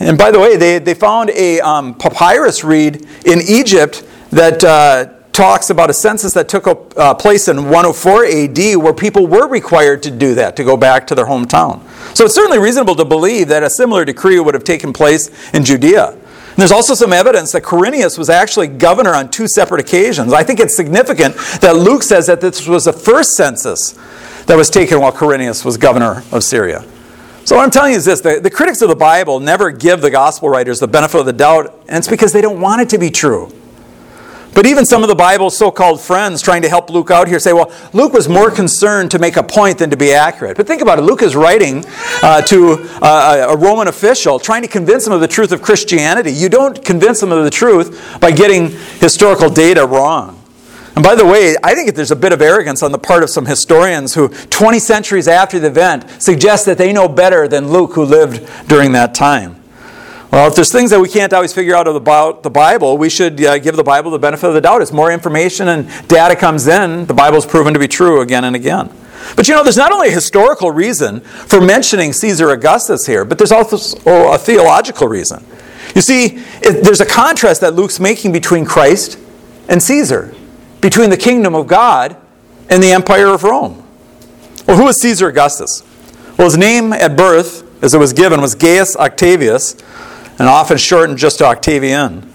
And 0.00 0.18
by 0.18 0.32
the 0.32 0.40
way, 0.40 0.56
they, 0.56 0.80
they 0.80 0.94
found 0.94 1.30
a 1.30 1.60
um, 1.60 1.94
papyrus 1.94 2.64
reed 2.64 3.06
in 3.24 3.40
Egypt 3.46 4.04
that 4.30 4.64
uh, 4.64 5.14
talks 5.34 5.68
about 5.68 5.90
a 5.90 5.92
census 5.92 6.32
that 6.32 6.48
took 6.48 6.66
uh, 6.96 7.12
place 7.12 7.48
in 7.48 7.64
104 7.64 8.24
AD 8.24 8.76
where 8.76 8.94
people 8.94 9.26
were 9.26 9.48
required 9.48 10.02
to 10.04 10.10
do 10.10 10.34
that, 10.36 10.56
to 10.56 10.64
go 10.64 10.76
back 10.76 11.06
to 11.08 11.14
their 11.14 11.26
hometown. 11.26 11.82
So 12.16 12.24
it's 12.24 12.34
certainly 12.34 12.58
reasonable 12.58 12.94
to 12.94 13.04
believe 13.04 13.48
that 13.48 13.64
a 13.64 13.68
similar 13.68 14.04
decree 14.04 14.38
would 14.38 14.54
have 14.54 14.64
taken 14.64 14.92
place 14.92 15.30
in 15.52 15.64
Judea. 15.64 16.10
And 16.12 16.60
there's 16.60 16.70
also 16.70 16.94
some 16.94 17.12
evidence 17.12 17.50
that 17.50 17.64
Quirinius 17.64 18.16
was 18.16 18.30
actually 18.30 18.68
governor 18.68 19.12
on 19.12 19.28
two 19.28 19.48
separate 19.48 19.80
occasions. 19.80 20.32
I 20.32 20.44
think 20.44 20.60
it's 20.60 20.76
significant 20.76 21.34
that 21.60 21.74
Luke 21.74 22.04
says 22.04 22.28
that 22.28 22.40
this 22.40 22.68
was 22.68 22.84
the 22.84 22.92
first 22.92 23.32
census 23.32 23.98
that 24.46 24.56
was 24.56 24.70
taken 24.70 25.00
while 25.00 25.10
Quirinius 25.10 25.64
was 25.64 25.76
governor 25.76 26.22
of 26.30 26.44
Syria. 26.44 26.84
So 27.44 27.56
what 27.56 27.64
I'm 27.64 27.72
telling 27.72 27.90
you 27.90 27.98
is 27.98 28.04
this 28.04 28.20
the, 28.20 28.38
the 28.40 28.50
critics 28.50 28.82
of 28.82 28.88
the 28.88 28.94
Bible 28.94 29.40
never 29.40 29.72
give 29.72 30.00
the 30.00 30.10
gospel 30.10 30.48
writers 30.48 30.78
the 30.78 30.86
benefit 30.86 31.18
of 31.18 31.26
the 31.26 31.32
doubt, 31.32 31.74
and 31.88 31.98
it's 31.98 32.08
because 32.08 32.32
they 32.32 32.40
don't 32.40 32.60
want 32.60 32.80
it 32.80 32.88
to 32.90 32.98
be 32.98 33.10
true. 33.10 33.52
But 34.54 34.66
even 34.66 34.86
some 34.86 35.02
of 35.02 35.08
the 35.08 35.14
Bible's 35.16 35.56
so 35.56 35.70
called 35.70 36.00
friends 36.00 36.40
trying 36.40 36.62
to 36.62 36.68
help 36.68 36.88
Luke 36.88 37.10
out 37.10 37.26
here 37.26 37.40
say, 37.40 37.52
well, 37.52 37.72
Luke 37.92 38.12
was 38.12 38.28
more 38.28 38.50
concerned 38.50 39.10
to 39.10 39.18
make 39.18 39.36
a 39.36 39.42
point 39.42 39.78
than 39.78 39.90
to 39.90 39.96
be 39.96 40.12
accurate. 40.12 40.56
But 40.56 40.68
think 40.68 40.80
about 40.80 40.98
it 40.98 41.02
Luke 41.02 41.22
is 41.22 41.34
writing 41.34 41.84
uh, 42.22 42.40
to 42.42 42.88
uh, 43.02 43.48
a 43.50 43.56
Roman 43.56 43.88
official 43.88 44.38
trying 44.38 44.62
to 44.62 44.68
convince 44.68 45.06
him 45.06 45.12
of 45.12 45.20
the 45.20 45.28
truth 45.28 45.50
of 45.50 45.60
Christianity. 45.60 46.32
You 46.32 46.48
don't 46.48 46.84
convince 46.84 47.20
them 47.20 47.32
of 47.32 47.42
the 47.42 47.50
truth 47.50 48.20
by 48.20 48.30
getting 48.30 48.70
historical 49.00 49.50
data 49.50 49.84
wrong. 49.84 50.40
And 50.94 51.02
by 51.02 51.16
the 51.16 51.26
way, 51.26 51.56
I 51.64 51.74
think 51.74 51.92
there's 51.96 52.12
a 52.12 52.16
bit 52.16 52.32
of 52.32 52.40
arrogance 52.40 52.80
on 52.80 52.92
the 52.92 52.98
part 52.98 53.24
of 53.24 53.30
some 53.30 53.46
historians 53.46 54.14
who, 54.14 54.28
20 54.28 54.78
centuries 54.78 55.26
after 55.26 55.58
the 55.58 55.66
event, 55.66 56.08
suggest 56.22 56.66
that 56.66 56.78
they 56.78 56.92
know 56.92 57.08
better 57.08 57.48
than 57.48 57.68
Luke, 57.72 57.94
who 57.94 58.04
lived 58.04 58.48
during 58.68 58.92
that 58.92 59.12
time. 59.12 59.63
Well, 60.34 60.48
if 60.48 60.56
there's 60.56 60.72
things 60.72 60.90
that 60.90 60.98
we 60.98 61.08
can't 61.08 61.32
always 61.32 61.52
figure 61.52 61.76
out 61.76 61.86
about 61.86 62.42
the 62.42 62.50
Bible, 62.50 62.98
we 62.98 63.08
should 63.08 63.40
uh, 63.40 63.56
give 63.58 63.76
the 63.76 63.84
Bible 63.84 64.10
the 64.10 64.18
benefit 64.18 64.48
of 64.48 64.54
the 64.54 64.60
doubt. 64.60 64.82
As 64.82 64.92
more 64.92 65.12
information 65.12 65.68
and 65.68 65.86
data 66.08 66.34
comes 66.34 66.66
in, 66.66 67.06
the 67.06 67.14
Bible's 67.14 67.46
proven 67.46 67.72
to 67.72 67.78
be 67.78 67.86
true 67.86 68.20
again 68.20 68.42
and 68.42 68.56
again. 68.56 68.92
But 69.36 69.46
you 69.46 69.54
know, 69.54 69.62
there's 69.62 69.76
not 69.76 69.92
only 69.92 70.08
a 70.08 70.10
historical 70.10 70.72
reason 70.72 71.20
for 71.20 71.60
mentioning 71.60 72.12
Caesar 72.12 72.50
Augustus 72.50 73.06
here, 73.06 73.24
but 73.24 73.38
there's 73.38 73.52
also 73.52 73.76
a 74.32 74.36
theological 74.36 75.06
reason. 75.06 75.46
You 75.94 76.00
see, 76.00 76.42
it, 76.62 76.82
there's 76.82 77.00
a 77.00 77.06
contrast 77.06 77.60
that 77.60 77.74
Luke's 77.74 78.00
making 78.00 78.32
between 78.32 78.64
Christ 78.64 79.20
and 79.68 79.80
Caesar, 79.80 80.34
between 80.80 81.10
the 81.10 81.16
kingdom 81.16 81.54
of 81.54 81.68
God 81.68 82.16
and 82.68 82.82
the 82.82 82.90
empire 82.90 83.28
of 83.28 83.44
Rome. 83.44 83.86
Well, 84.66 84.78
who 84.78 84.84
was 84.86 85.00
Caesar 85.00 85.28
Augustus? 85.28 85.84
Well, 86.36 86.48
his 86.48 86.58
name 86.58 86.92
at 86.92 87.16
birth, 87.16 87.84
as 87.84 87.94
it 87.94 87.98
was 87.98 88.12
given, 88.12 88.40
was 88.40 88.56
Gaius 88.56 88.96
Octavius, 88.96 89.76
and 90.38 90.48
often 90.48 90.76
shortened 90.76 91.18
just 91.18 91.38
to 91.38 91.44
Octavian. 91.44 92.30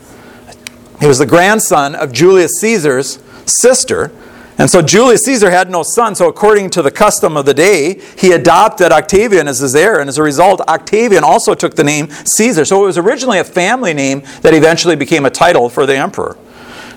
He 1.00 1.08
was 1.08 1.20
the 1.20 1.25
grandson 1.25 1.96
of 1.96 2.12
Julius 2.12 2.60
Caesar's 2.60 3.22
sister. 3.46 4.12
And 4.58 4.70
so 4.70 4.82
Julius 4.82 5.24
Caesar 5.24 5.51
had 5.51 5.72
no 5.72 5.84
son, 5.84 6.15
so 6.15 6.27
according 6.27 6.70
to 6.72 6.82
the 6.82 6.91
custom 6.91 7.38
of 7.38 7.46
the 7.46 7.53
day, 7.53 8.01
he 8.18 8.34
adopted 8.34 8.91
Octavian 8.91 9.48
as 9.48 9.60
his 9.60 9.74
heir, 9.74 10.01
and 10.01 10.10
as 10.10 10.18
a 10.18 10.24
result, 10.24 10.60
Octavian 10.62 11.24
also 11.24 11.56
took 11.56 11.75
the 11.75 11.84
name 11.84 12.10
Caesar. 12.10 12.65
So 12.65 12.84
it 12.84 12.88
was 12.88 12.98
originally 12.98 13.39
a 13.39 13.46
family 13.46 13.94
name 13.94 14.24
that 14.41 14.53
eventually 14.53 14.98
became 14.98 15.25
a 15.25 15.29
title 15.29 15.70
for 15.70 15.86
the 15.86 15.96
emperor. 15.96 16.38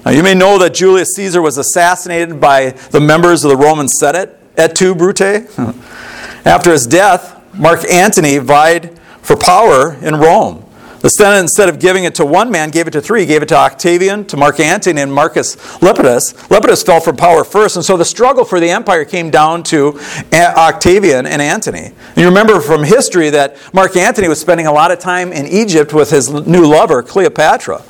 Now 0.04 0.11
you 0.11 0.25
may 0.25 0.35
know 0.35 0.59
that 0.59 0.75
Julius 0.75 1.14
Caesar 1.14 1.40
was 1.40 1.56
assassinated 1.56 2.40
by 2.40 2.71
the 2.90 3.00
members 3.00 3.44
of 3.44 3.50
the 3.50 3.56
Roman 3.56 3.87
Senate 3.87 4.37
et 4.56 4.75
tu, 4.75 4.94
Brute. 4.94 5.21
After 6.44 6.73
his 6.73 6.87
death, 6.87 7.40
Mark 7.54 7.85
Antony 7.88 8.38
vied 8.38 8.99
for 9.21 9.37
power 9.37 9.94
in 10.02 10.16
Rome. 10.16 10.62
The 11.02 11.11
Senate, 11.11 11.40
instead 11.40 11.68
of 11.68 11.80
giving 11.80 12.04
it 12.04 12.14
to 12.14 12.25
one 12.25 12.49
man, 12.52 12.71
gave 12.71 12.87
it 12.87 12.92
to 12.92 13.02
three. 13.02 13.26
Gave 13.26 13.42
it 13.42 13.49
to 13.49 13.56
Octavian, 13.56 14.25
to 14.26 14.37
Mark 14.37 14.61
Antony, 14.61 15.00
and 15.00 15.12
Marcus 15.12 15.56
Lepidus. 15.82 16.32
Lepidus 16.49 16.87
fell 16.87 17.00
from 17.00 17.16
power 17.16 17.42
first, 17.42 17.75
and 17.75 17.85
so 17.85 17.97
the 17.97 18.04
struggle 18.04 18.44
for 18.44 18.61
the 18.61 18.71
empire 18.71 19.04
came 19.04 19.28
down 19.28 19.64
to 19.64 19.99
uh, 20.32 20.54
Octavian 20.56 21.26
and 21.26 21.42
Antony. 21.42 21.90
You 22.14 22.26
remember 22.26 22.61
from 22.61 22.85
history 22.85 23.30
that 23.30 23.56
Mark 23.75 23.97
Antony 23.97 24.28
was 24.28 24.40
spending 24.40 24.68
a 24.68 24.73
lot 24.73 24.92
of 24.92 25.00
time 25.00 25.32
in 25.32 25.49
Egypt 25.49 25.92
with 25.92 26.11
his 26.11 26.30
new 26.30 26.66
lover, 26.66 27.02
Cleopatra. 27.02 27.82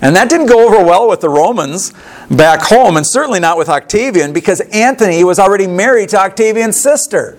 And 0.00 0.14
that 0.14 0.28
didn't 0.28 0.46
go 0.46 0.64
over 0.64 0.84
well 0.84 1.08
with 1.08 1.20
the 1.20 1.28
Romans 1.28 1.92
back 2.30 2.60
home, 2.60 2.96
and 2.96 3.04
certainly 3.04 3.40
not 3.40 3.58
with 3.58 3.68
Octavian, 3.68 4.32
because 4.32 4.60
Antony 4.72 5.24
was 5.24 5.40
already 5.40 5.66
married 5.66 6.10
to 6.10 6.18
Octavian's 6.20 6.80
sister. 6.80 7.38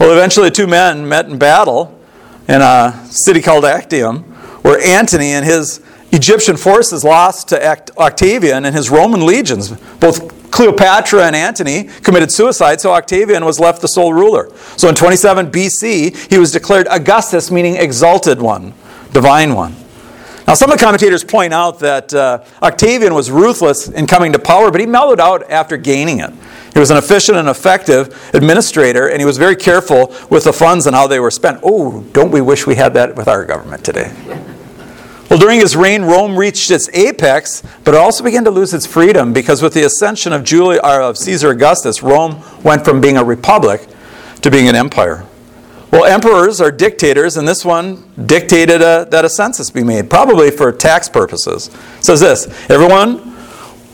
Well, 0.00 0.12
eventually, 0.12 0.48
the 0.48 0.54
two 0.54 0.66
men 0.66 1.06
met 1.06 1.26
in 1.26 1.38
battle 1.38 1.93
in 2.48 2.60
a 2.60 3.06
city 3.10 3.40
called 3.40 3.64
Actium, 3.64 4.22
where 4.62 4.80
Antony 4.80 5.32
and 5.32 5.44
his 5.44 5.80
Egyptian 6.12 6.56
forces 6.56 7.04
lost 7.04 7.48
to 7.48 7.78
Octavian 7.98 8.64
and 8.64 8.74
his 8.74 8.90
Roman 8.90 9.26
legions. 9.26 9.70
Both 9.98 10.50
Cleopatra 10.50 11.24
and 11.24 11.34
Antony 11.34 11.84
committed 12.02 12.30
suicide, 12.30 12.80
so 12.80 12.92
Octavian 12.92 13.44
was 13.44 13.58
left 13.58 13.82
the 13.82 13.88
sole 13.88 14.12
ruler. 14.14 14.54
So 14.76 14.88
in 14.88 14.94
27 14.94 15.50
BC, 15.50 16.30
he 16.30 16.38
was 16.38 16.52
declared 16.52 16.86
Augustus, 16.90 17.50
meaning 17.50 17.76
exalted 17.76 18.40
one, 18.40 18.72
divine 19.12 19.54
one. 19.54 19.74
Now, 20.46 20.54
some 20.54 20.70
of 20.70 20.78
the 20.78 20.84
commentators 20.84 21.24
point 21.24 21.54
out 21.54 21.80
that 21.80 22.12
uh, 22.12 22.44
Octavian 22.62 23.14
was 23.14 23.30
ruthless 23.30 23.88
in 23.88 24.06
coming 24.06 24.32
to 24.34 24.38
power, 24.38 24.70
but 24.70 24.80
he 24.80 24.86
mellowed 24.86 25.18
out 25.18 25.50
after 25.50 25.76
gaining 25.76 26.20
it. 26.20 26.32
He 26.74 26.80
was 26.80 26.90
an 26.90 26.96
efficient 26.96 27.38
and 27.38 27.48
effective 27.48 28.34
administrator, 28.34 29.08
and 29.08 29.20
he 29.20 29.24
was 29.24 29.38
very 29.38 29.54
careful 29.54 30.12
with 30.28 30.44
the 30.44 30.52
funds 30.52 30.86
and 30.86 30.94
how 30.94 31.06
they 31.06 31.20
were 31.20 31.30
spent. 31.30 31.60
Oh, 31.62 32.02
don't 32.12 32.32
we 32.32 32.40
wish 32.40 32.66
we 32.66 32.74
had 32.74 32.94
that 32.94 33.14
with 33.14 33.28
our 33.28 33.44
government 33.44 33.84
today? 33.84 34.12
Well, 35.30 35.38
during 35.38 35.60
his 35.60 35.74
reign, 35.76 36.02
Rome 36.02 36.36
reached 36.36 36.70
its 36.70 36.88
apex, 36.92 37.62
but 37.84 37.94
it 37.94 37.96
also 37.96 38.22
began 38.24 38.44
to 38.44 38.50
lose 38.50 38.74
its 38.74 38.86
freedom 38.86 39.32
because 39.32 39.62
with 39.62 39.72
the 39.72 39.84
ascension 39.84 40.32
of, 40.32 40.44
Julius, 40.44 40.80
uh, 40.84 41.08
of 41.08 41.16
Caesar 41.16 41.50
Augustus, 41.50 42.02
Rome 42.02 42.42
went 42.62 42.84
from 42.84 43.00
being 43.00 43.16
a 43.16 43.24
republic 43.24 43.86
to 44.42 44.50
being 44.50 44.68
an 44.68 44.74
empire. 44.74 45.24
Well, 45.90 46.04
emperors 46.04 46.60
are 46.60 46.72
dictators, 46.72 47.36
and 47.36 47.46
this 47.46 47.64
one 47.64 48.04
dictated 48.26 48.82
a, 48.82 49.06
that 49.10 49.24
a 49.24 49.28
census 49.28 49.70
be 49.70 49.84
made, 49.84 50.10
probably 50.10 50.50
for 50.50 50.72
tax 50.72 51.08
purposes. 51.08 51.68
It 51.98 52.04
says 52.04 52.20
this 52.20 52.46
Everyone 52.68 53.33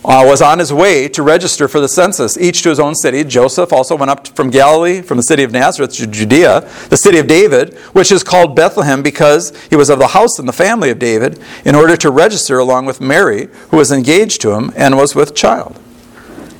uh, 0.04 0.24
was 0.26 0.40
on 0.40 0.58
his 0.58 0.72
way 0.72 1.08
to 1.08 1.22
register 1.22 1.68
for 1.68 1.80
the 1.80 1.88
census, 1.88 2.38
each 2.38 2.62
to 2.62 2.70
his 2.70 2.80
own 2.80 2.94
city. 2.94 3.22
Joseph 3.22 3.72
also 3.72 3.96
went 3.96 4.10
up 4.10 4.28
from 4.28 4.50
Galilee, 4.50 5.02
from 5.02 5.18
the 5.18 5.22
city 5.22 5.42
of 5.42 5.52
Nazareth 5.52 5.94
to 5.94 6.06
Judea, 6.06 6.62
the 6.88 6.96
city 6.96 7.18
of 7.18 7.26
David, 7.26 7.74
which 7.92 8.10
is 8.10 8.22
called 8.22 8.56
Bethlehem 8.56 9.02
because 9.02 9.52
he 9.68 9.76
was 9.76 9.90
of 9.90 9.98
the 9.98 10.08
house 10.08 10.38
and 10.38 10.48
the 10.48 10.52
family 10.52 10.90
of 10.90 10.98
David, 10.98 11.38
in 11.64 11.74
order 11.74 11.96
to 11.98 12.10
register 12.10 12.58
along 12.58 12.86
with 12.86 13.00
Mary, 13.00 13.48
who 13.70 13.76
was 13.76 13.92
engaged 13.92 14.40
to 14.40 14.52
him 14.52 14.72
and 14.74 14.96
was 14.96 15.14
with 15.14 15.34
child. 15.34 15.78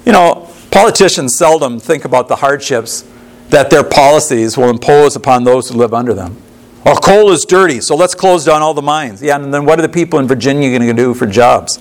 You 0.04 0.12
know, 0.12 0.50
politicians 0.70 1.36
seldom 1.36 1.80
think 1.80 2.04
about 2.04 2.28
the 2.28 2.36
hardships 2.36 3.08
that 3.48 3.70
their 3.70 3.84
policies 3.84 4.56
will 4.56 4.70
impose 4.70 5.16
upon 5.16 5.44
those 5.44 5.68
who 5.68 5.78
live 5.78 5.94
under 5.94 6.14
them. 6.14 6.36
Well, 6.84 6.96
coal 6.96 7.30
is 7.30 7.44
dirty, 7.44 7.80
so 7.80 7.94
let's 7.94 8.14
close 8.14 8.44
down 8.44 8.62
all 8.62 8.74
the 8.74 8.82
mines. 8.82 9.22
Yeah, 9.22 9.36
and 9.36 9.52
then 9.52 9.66
what 9.66 9.78
are 9.78 9.82
the 9.82 9.88
people 9.88 10.18
in 10.18 10.26
Virginia 10.26 10.70
going 10.70 10.88
to 10.88 10.94
do 10.94 11.12
for 11.12 11.26
jobs? 11.26 11.78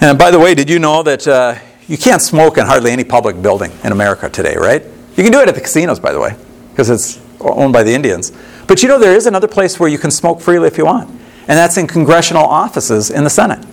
And 0.00 0.18
by 0.18 0.30
the 0.30 0.38
way, 0.38 0.54
did 0.54 0.70
you 0.70 0.78
know 0.78 1.02
that 1.02 1.26
uh, 1.26 1.56
you 1.88 1.98
can't 1.98 2.22
smoke 2.22 2.56
in 2.58 2.66
hardly 2.66 2.92
any 2.92 3.04
public 3.04 3.40
building 3.42 3.72
in 3.82 3.90
America 3.90 4.28
today, 4.28 4.54
right? 4.56 4.82
You 5.16 5.24
can 5.24 5.32
do 5.32 5.40
it 5.40 5.48
at 5.48 5.54
the 5.54 5.60
casinos, 5.60 5.98
by 5.98 6.12
the 6.12 6.20
way, 6.20 6.36
because 6.70 6.88
it's 6.88 7.20
owned 7.40 7.72
by 7.72 7.82
the 7.82 7.92
Indians. 7.92 8.32
But 8.68 8.82
you 8.82 8.88
know, 8.88 8.98
there 8.98 9.16
is 9.16 9.26
another 9.26 9.48
place 9.48 9.80
where 9.80 9.88
you 9.88 9.98
can 9.98 10.10
smoke 10.10 10.40
freely 10.40 10.68
if 10.68 10.78
you 10.78 10.84
want, 10.84 11.10
and 11.10 11.48
that's 11.48 11.76
in 11.76 11.88
congressional 11.88 12.44
offices 12.44 13.10
in 13.10 13.24
the 13.24 13.30
Senate. 13.30 13.66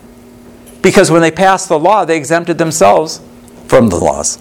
Because 0.81 1.11
when 1.11 1.21
they 1.21 1.31
passed 1.31 1.69
the 1.69 1.77
law, 1.77 2.05
they 2.05 2.17
exempted 2.17 2.57
themselves 2.57 3.21
from 3.67 3.89
the 3.89 3.97
laws. 3.97 4.39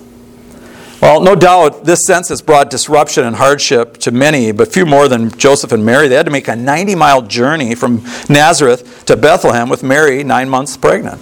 Well, 1.03 1.21
no 1.21 1.35
doubt 1.35 1.85
this 1.85 2.07
census 2.07 2.41
brought 2.41 2.71
disruption 2.71 3.25
and 3.25 3.37
hardship 3.37 3.99
to 3.99 4.11
many, 4.11 4.53
but 4.53 4.73
few 4.73 4.87
more 4.87 5.07
than 5.07 5.31
Joseph 5.37 5.73
and 5.73 5.85
Mary. 5.85 6.09
They 6.09 6.15
had 6.15 6.25
to 6.25 6.33
make 6.33 6.49
a 6.49 6.57
90 6.57 6.95
mile 6.95 7.21
journey 7.21 7.75
from 7.75 8.03
Nazareth 8.31 9.05
to 9.05 9.17
Bethlehem 9.17 9.69
with 9.69 9.83
Mary 9.83 10.25
nine 10.25 10.49
months 10.49 10.79
pregnant. 10.79 11.21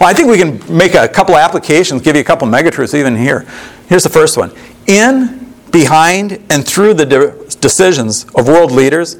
Well, 0.00 0.08
I 0.08 0.14
think 0.14 0.30
we 0.30 0.38
can 0.38 0.60
make 0.74 0.94
a 0.94 1.06
couple 1.06 1.36
applications, 1.36 2.00
give 2.00 2.16
you 2.16 2.22
a 2.22 2.24
couple 2.24 2.48
megatruths 2.48 2.94
even 2.94 3.16
here. 3.16 3.46
Here's 3.86 4.02
the 4.02 4.08
first 4.08 4.38
one 4.38 4.50
In, 4.86 5.54
behind, 5.70 6.42
and 6.48 6.66
through 6.66 6.94
the 6.94 7.04
de- 7.04 7.56
decisions 7.60 8.24
of 8.34 8.48
world 8.48 8.72
leaders, 8.72 9.18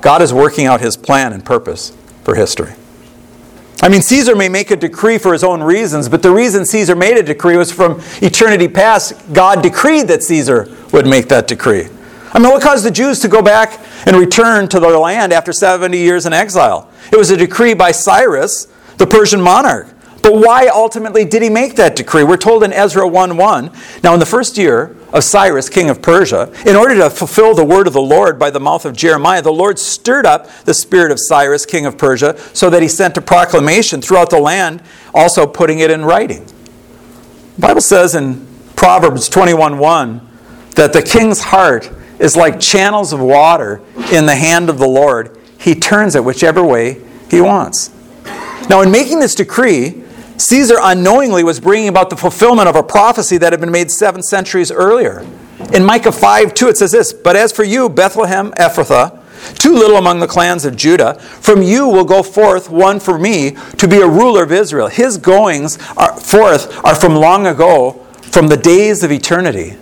God 0.00 0.22
is 0.22 0.32
working 0.32 0.66
out 0.66 0.80
his 0.80 0.96
plan 0.96 1.32
and 1.32 1.44
purpose 1.44 1.96
for 2.24 2.34
history. 2.34 2.72
I 3.82 3.88
mean, 3.88 4.02
Caesar 4.02 4.34
may 4.34 4.48
make 4.48 4.72
a 4.72 4.76
decree 4.76 5.18
for 5.18 5.32
his 5.32 5.44
own 5.44 5.62
reasons, 5.62 6.08
but 6.08 6.22
the 6.22 6.32
reason 6.32 6.64
Caesar 6.64 6.96
made 6.96 7.16
a 7.18 7.22
decree 7.22 7.56
was 7.56 7.70
from 7.70 8.02
eternity 8.20 8.66
past. 8.66 9.32
God 9.32 9.62
decreed 9.62 10.08
that 10.08 10.24
Caesar 10.24 10.74
would 10.92 11.06
make 11.06 11.28
that 11.28 11.46
decree. 11.46 11.88
I 12.32 12.40
mean, 12.40 12.50
what 12.50 12.62
caused 12.62 12.84
the 12.84 12.90
Jews 12.90 13.20
to 13.20 13.28
go 13.28 13.42
back 13.42 13.78
and 14.06 14.16
return 14.16 14.66
to 14.68 14.80
their 14.80 14.98
land 14.98 15.32
after 15.32 15.52
70 15.52 15.96
years 15.96 16.26
in 16.26 16.32
exile? 16.32 16.90
It 17.12 17.16
was 17.16 17.30
a 17.30 17.36
decree 17.36 17.74
by 17.74 17.92
Cyrus, 17.92 18.66
the 18.96 19.06
Persian 19.06 19.40
monarch. 19.40 19.88
But 20.26 20.40
why 20.40 20.66
ultimately 20.66 21.24
did 21.24 21.40
he 21.40 21.48
make 21.48 21.76
that 21.76 21.94
decree? 21.94 22.24
We're 22.24 22.36
told 22.36 22.64
in 22.64 22.72
Ezra 22.72 23.06
1 23.06 23.36
1. 23.36 23.70
Now, 24.02 24.12
in 24.12 24.18
the 24.18 24.26
first 24.26 24.58
year 24.58 24.96
of 25.12 25.22
Cyrus, 25.22 25.68
king 25.68 25.88
of 25.88 26.02
Persia, 26.02 26.52
in 26.66 26.74
order 26.74 26.96
to 26.96 27.10
fulfill 27.10 27.54
the 27.54 27.64
word 27.64 27.86
of 27.86 27.92
the 27.92 28.02
Lord 28.02 28.36
by 28.36 28.50
the 28.50 28.58
mouth 28.58 28.84
of 28.84 28.96
Jeremiah, 28.96 29.40
the 29.40 29.52
Lord 29.52 29.78
stirred 29.78 30.26
up 30.26 30.50
the 30.64 30.74
spirit 30.74 31.12
of 31.12 31.20
Cyrus, 31.20 31.64
king 31.64 31.86
of 31.86 31.96
Persia, 31.96 32.36
so 32.54 32.68
that 32.70 32.82
he 32.82 32.88
sent 32.88 33.16
a 33.16 33.20
proclamation 33.20 34.02
throughout 34.02 34.30
the 34.30 34.40
land, 34.40 34.82
also 35.14 35.46
putting 35.46 35.78
it 35.78 35.92
in 35.92 36.04
writing. 36.04 36.44
The 37.54 37.60
Bible 37.60 37.80
says 37.80 38.16
in 38.16 38.48
Proverbs 38.74 39.28
21 39.28 39.78
1 39.78 40.28
that 40.74 40.92
the 40.92 41.02
king's 41.02 41.40
heart 41.40 41.88
is 42.18 42.36
like 42.36 42.58
channels 42.58 43.12
of 43.12 43.20
water 43.20 43.80
in 44.10 44.26
the 44.26 44.34
hand 44.34 44.70
of 44.70 44.78
the 44.78 44.88
Lord. 44.88 45.38
He 45.56 45.76
turns 45.76 46.16
it 46.16 46.24
whichever 46.24 46.64
way 46.64 47.00
he 47.30 47.40
wants. 47.40 47.92
Now, 48.68 48.80
in 48.80 48.90
making 48.90 49.20
this 49.20 49.36
decree, 49.36 50.02
Caesar 50.38 50.76
unknowingly 50.80 51.42
was 51.42 51.60
bringing 51.60 51.88
about 51.88 52.10
the 52.10 52.16
fulfillment 52.16 52.68
of 52.68 52.76
a 52.76 52.82
prophecy 52.82 53.38
that 53.38 53.52
had 53.52 53.60
been 53.60 53.70
made 53.70 53.90
seven 53.90 54.22
centuries 54.22 54.70
earlier. 54.70 55.26
In 55.72 55.84
Micah 55.84 56.12
5 56.12 56.54
2, 56.54 56.68
it 56.68 56.76
says 56.76 56.92
this 56.92 57.12
But 57.12 57.36
as 57.36 57.52
for 57.52 57.64
you, 57.64 57.88
Bethlehem 57.88 58.52
Ephrathah, 58.52 59.22
too 59.58 59.72
little 59.72 59.96
among 59.96 60.20
the 60.20 60.26
clans 60.26 60.64
of 60.64 60.76
Judah, 60.76 61.14
from 61.14 61.62
you 61.62 61.88
will 61.88 62.04
go 62.04 62.22
forth 62.22 62.68
one 62.68 63.00
for 63.00 63.18
me 63.18 63.56
to 63.78 63.88
be 63.88 64.00
a 64.00 64.06
ruler 64.06 64.42
of 64.42 64.52
Israel. 64.52 64.88
His 64.88 65.16
goings 65.16 65.78
are 65.96 66.18
forth 66.18 66.84
are 66.84 66.94
from 66.94 67.16
long 67.16 67.46
ago, 67.46 67.92
from 68.22 68.48
the 68.48 68.56
days 68.56 69.02
of 69.02 69.10
eternity. 69.10 69.76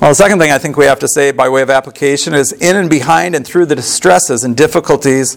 Well, 0.00 0.10
the 0.10 0.14
second 0.14 0.38
thing 0.38 0.52
I 0.52 0.58
think 0.58 0.76
we 0.76 0.84
have 0.86 1.00
to 1.00 1.08
say 1.08 1.32
by 1.32 1.48
way 1.48 1.62
of 1.62 1.70
application 1.70 2.34
is 2.34 2.52
in 2.52 2.76
and 2.76 2.88
behind 2.88 3.34
and 3.34 3.46
through 3.46 3.66
the 3.66 3.76
distresses 3.76 4.44
and 4.44 4.56
difficulties 4.56 5.36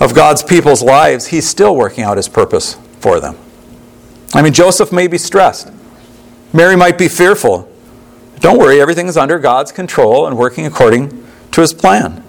of 0.00 0.14
God's 0.14 0.42
people's 0.42 0.82
lives, 0.82 1.28
He's 1.28 1.48
still 1.48 1.74
working 1.74 2.04
out 2.04 2.16
His 2.16 2.28
purpose 2.28 2.76
for 3.00 3.20
them. 3.20 3.36
I 4.34 4.42
mean, 4.42 4.52
Joseph 4.52 4.92
may 4.92 5.06
be 5.06 5.18
stressed. 5.18 5.70
Mary 6.52 6.76
might 6.76 6.98
be 6.98 7.08
fearful. 7.08 7.70
Don't 8.40 8.58
worry, 8.58 8.80
everything 8.80 9.06
is 9.06 9.16
under 9.16 9.38
God's 9.38 9.72
control 9.72 10.26
and 10.26 10.36
working 10.36 10.66
according 10.66 11.26
to 11.52 11.60
his 11.60 11.74
plan. 11.74 12.22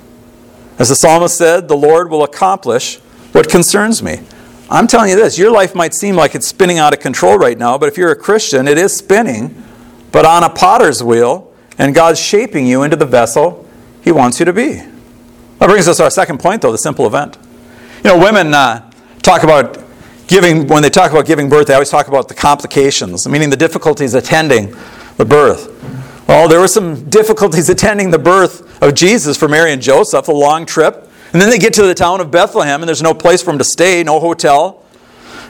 As 0.78 0.90
the 0.90 0.96
psalmist 0.96 1.38
said, 1.38 1.68
the 1.68 1.78
Lord 1.78 2.10
will 2.10 2.24
accomplish 2.24 2.98
what 3.32 3.50
concerns 3.50 4.02
me. 4.02 4.22
I'm 4.70 4.88
telling 4.88 5.10
you 5.10 5.16
this 5.16 5.38
your 5.38 5.52
life 5.52 5.76
might 5.76 5.94
seem 5.94 6.16
like 6.16 6.36
it's 6.36 6.48
spinning 6.48 6.78
out 6.78 6.94
of 6.94 7.00
control 7.00 7.38
right 7.38 7.58
now, 7.58 7.78
but 7.78 7.90
if 7.90 7.98
you're 7.98 8.12
a 8.12 8.16
Christian, 8.16 8.68
it 8.68 8.78
is 8.78 8.96
spinning, 8.96 9.64
but 10.12 10.26
on 10.26 10.44
a 10.44 10.50
potter's 10.50 11.04
wheel, 11.04 11.52
and 11.78 11.96
God's 11.96 12.20
shaping 12.20 12.66
you 12.66 12.84
into 12.84 12.96
the 12.96 13.06
vessel 13.06 13.68
he 14.02 14.12
wants 14.12 14.40
you 14.40 14.46
to 14.46 14.54
be. 14.54 14.82
That 15.60 15.68
brings 15.68 15.88
us 15.88 15.98
to 15.98 16.04
our 16.04 16.10
second 16.10 16.40
point, 16.40 16.62
though 16.62 16.72
the 16.72 16.78
simple 16.78 17.06
event. 17.06 17.38
You 18.04 18.12
know, 18.12 18.20
women 18.20 18.54
uh, 18.54 18.90
talk 19.22 19.44
about 19.44 19.78
giving, 20.30 20.68
when 20.68 20.82
they 20.84 20.90
talk 20.90 21.12
about 21.12 21.26
giving 21.26 21.50
birth, 21.50 21.68
they 21.68 21.74
always 21.74 21.90
talk 21.90 22.08
about 22.08 22.30
the 22.30 22.36
complications, 22.36 23.28
meaning 23.28 23.50
the 23.50 23.58
difficulties 23.58 24.14
attending 24.14 24.74
the 25.18 25.26
birth. 25.26 25.76
Well, 26.28 26.48
there 26.48 26.60
were 26.60 26.68
some 26.68 27.10
difficulties 27.10 27.68
attending 27.70 28.12
the 28.12 28.20
birth 28.20 28.82
of 28.82 28.94
Jesus 28.94 29.36
for 29.36 29.48
Mary 29.50 29.74
and 29.74 29.82
Joseph, 29.82 30.28
a 30.28 30.32
long 30.32 30.66
trip. 30.66 31.10
And 31.34 31.42
then 31.42 31.50
they 31.50 31.58
get 31.58 31.74
to 31.74 31.84
the 31.84 31.96
town 31.96 32.22
of 32.22 32.32
Bethlehem, 32.32 32.82
and 32.82 32.88
there's 32.88 33.02
no 33.02 33.14
place 33.14 33.42
for 33.42 33.48
them 33.48 33.58
to 33.58 33.64
stay, 33.64 34.04
no 34.04 34.20
hotel, 34.20 34.84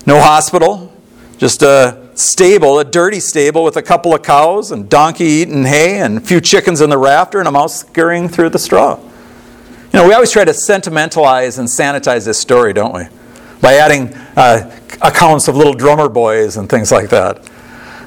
no 0.05 0.19
hospital, 0.19 0.91
just 1.38 1.62
a 1.62 2.09
stable, 2.15 2.79
a 2.79 2.86
dirty 2.86 3.19
stable 3.19 3.63
with 3.63 3.75
a 3.77 3.81
couple 3.81 4.13
of 4.13 4.24
cows 4.24 4.71
and 4.71 4.89
donkey 4.89 5.25
eating 5.25 5.65
hay 5.65 6.00
and 6.00 6.17
a 6.17 6.21
few 6.21 6.41
chickens 6.41 6.81
in 6.81 6.89
the 6.89 6.98
rafter 6.98 7.39
and 7.39 7.48
a 7.48 7.51
mouse 7.51 7.81
scurrying 7.81 8.27
through 8.27 8.50
the 8.50 8.59
straw. 8.59 8.98
You 8.98 10.00
know, 10.00 10.07
we 10.07 10.13
always 10.13 10.31
try 10.31 10.45
to 10.45 10.53
sentimentalize 10.53 11.57
and 11.59 11.67
sanitize 11.67 12.25
this 12.25 12.38
story, 12.38 12.74
don't 12.74 12.93
we? 12.93 13.18
By 13.61 13.75
adding 13.75 14.13
uh, 14.35 14.75
accounts 15.01 15.47
of 15.47 15.55
little 15.55 15.73
drummer 15.73 16.09
boys 16.09 16.57
and 16.57 16.69
things 16.69 16.91
like 16.91 17.09
that. 17.09 17.47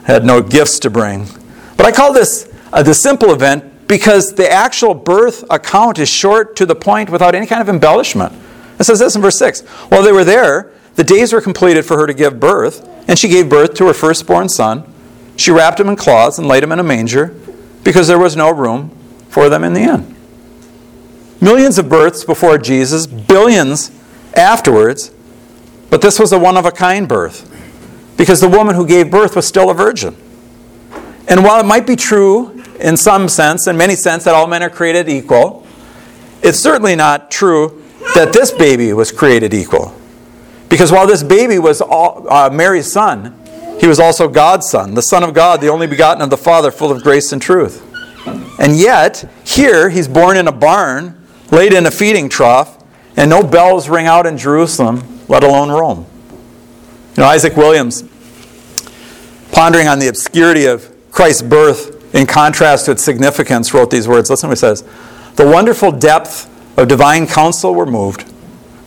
Had 0.05 0.25
no 0.25 0.43
gifts 0.43 0.79
to 0.81 0.91
bring. 0.91 1.27
But 1.77 1.87
I 1.87 1.93
call 1.93 2.13
this 2.13 2.53
uh, 2.73 2.83
the 2.83 2.95
simple 2.95 3.33
event 3.33 3.89
because 3.89 4.35
the 4.35 4.51
actual 4.51 4.95
birth 4.95 5.45
account 5.51 5.99
is 5.99 6.09
short 6.09 6.57
to 6.57 6.67
the 6.67 6.75
point 6.75 7.11
without 7.11 7.35
any 7.35 7.47
kind 7.47 7.61
of 7.61 7.69
embellishment. 7.69 8.33
It 8.79 8.85
says 8.85 8.99
this 8.99 9.15
in 9.15 9.23
verse 9.23 9.39
6 9.39 9.61
While 9.91 10.03
they 10.03 10.13
were 10.13 10.25
there, 10.25 10.73
the 10.95 11.05
days 11.05 11.33
were 11.33 11.41
completed 11.41 11.85
for 11.85 11.97
her 11.97 12.07
to 12.07 12.15
give 12.15 12.41
birth, 12.41 12.87
and 13.09 13.19
she 13.19 13.29
gave 13.29 13.49
birth 13.49 13.75
to 13.75 13.87
her 13.87 13.95
firstborn 13.95 14.49
son. 14.49 14.85
She 15.37 15.51
wrapped 15.51 15.81
him 15.81 15.89
in 15.89 15.97
cloths 15.97 16.39
and 16.39 16.47
laid 16.47 16.63
him 16.63 16.73
in 16.73 16.79
a 16.79 16.83
manger 16.83 17.35
because 17.85 18.09
there 18.09 18.19
was 18.19 18.37
no 18.37 18.51
room 18.51 18.91
for 19.29 19.49
them 19.49 19.65
in 19.65 19.73
the 19.73 19.81
inn. 19.81 20.15
Millions 21.41 21.79
of 21.79 21.89
births 21.89 22.25
before 22.25 22.59
Jesus, 22.59 23.07
billions 23.07 23.91
afterwards, 24.35 25.11
but 25.93 26.01
this 26.01 26.19
was 26.19 26.33
a 26.33 26.39
one 26.39 26.57
of 26.57 26.65
a 26.65 26.71
kind 26.71 27.07
birth 27.07 27.47
because 28.17 28.41
the 28.41 28.49
woman 28.49 28.75
who 28.75 28.87
gave 28.87 29.11
birth 29.11 29.37
was 29.37 29.47
still 29.47 29.69
a 29.69 29.75
virgin. 29.75 30.17
And 31.29 31.45
while 31.45 31.61
it 31.61 31.67
might 31.67 31.87
be 31.87 31.97
true 31.97 32.65
in 32.81 32.97
some 32.97 33.29
sense, 33.29 33.67
in 33.67 33.77
many 33.77 33.95
sense, 33.95 34.25
that 34.25 34.35
all 34.35 34.47
men 34.47 34.63
are 34.63 34.71
created 34.71 35.11
equal, 35.11 35.67
it's 36.43 36.59
certainly 36.59 36.97
not 36.97 37.31
true 37.31 37.85
that 38.15 38.33
this 38.33 38.51
baby 38.51 38.95
was 38.95 39.13
created 39.13 39.53
equal. 39.53 39.95
Because 40.71 40.91
while 40.91 41.07
this 41.07 41.23
baby 41.23 41.59
was 41.59 41.83
all, 41.83 42.27
uh, 42.33 42.49
Mary's 42.49 42.91
son, 42.91 43.39
he 43.79 43.87
was 43.87 44.01
also 44.01 44.29
God's 44.29 44.71
son, 44.71 44.95
the 44.95 45.03
Son 45.03 45.23
of 45.23 45.35
God, 45.35 45.61
the 45.61 45.69
only 45.69 45.87
begotten 45.87 46.23
of 46.23 46.31
the 46.31 46.39
Father, 46.39 46.71
full 46.71 46.91
of 46.91 47.03
grace 47.03 47.33
and 47.33 47.43
truth. 47.43 47.87
And 48.59 48.79
yet, 48.79 49.31
here 49.45 49.91
he's 49.91 50.09
born 50.09 50.39
in 50.39 50.49
a 50.49 50.53
barn, 50.53 51.23
laid 51.51 51.75
in 51.75 51.85
a 51.85 51.91
feeding 51.91 52.31
trough, 52.31 52.83
and 53.15 53.29
no 53.29 53.43
bells 53.43 53.91
ring 53.91 54.07
out 54.07 54.25
in 54.25 54.39
Jerusalem, 54.39 55.12
let 55.29 55.45
alone 55.45 55.71
Rome. 55.71 56.07
You 57.17 57.23
know, 57.23 57.29
Isaac 57.29 57.57
Williams, 57.57 58.05
pondering 59.53 59.89
on 59.89 59.99
the 59.99 60.09
obscurity 60.09 60.67
of 60.67 60.91
Christ's 61.11 61.43
birth 61.43 62.15
in 62.15 62.27
contrast 62.27 62.87
to 62.87 62.93
its 62.93 63.03
significance, 63.03 63.75
wrote 63.75 63.91
these 63.91 64.09
words. 64.09 64.31
Listen 64.31 64.49
to 64.49 64.51
what 64.51 64.59
he 64.59 64.61
says 64.61 64.83
The 65.37 65.47
wonderful 65.47 65.93
depth 65.93 66.49
of 66.79 66.89
divine 66.89 67.27
counsel 67.27 67.75
were 67.75 67.87
moved, 67.87 68.27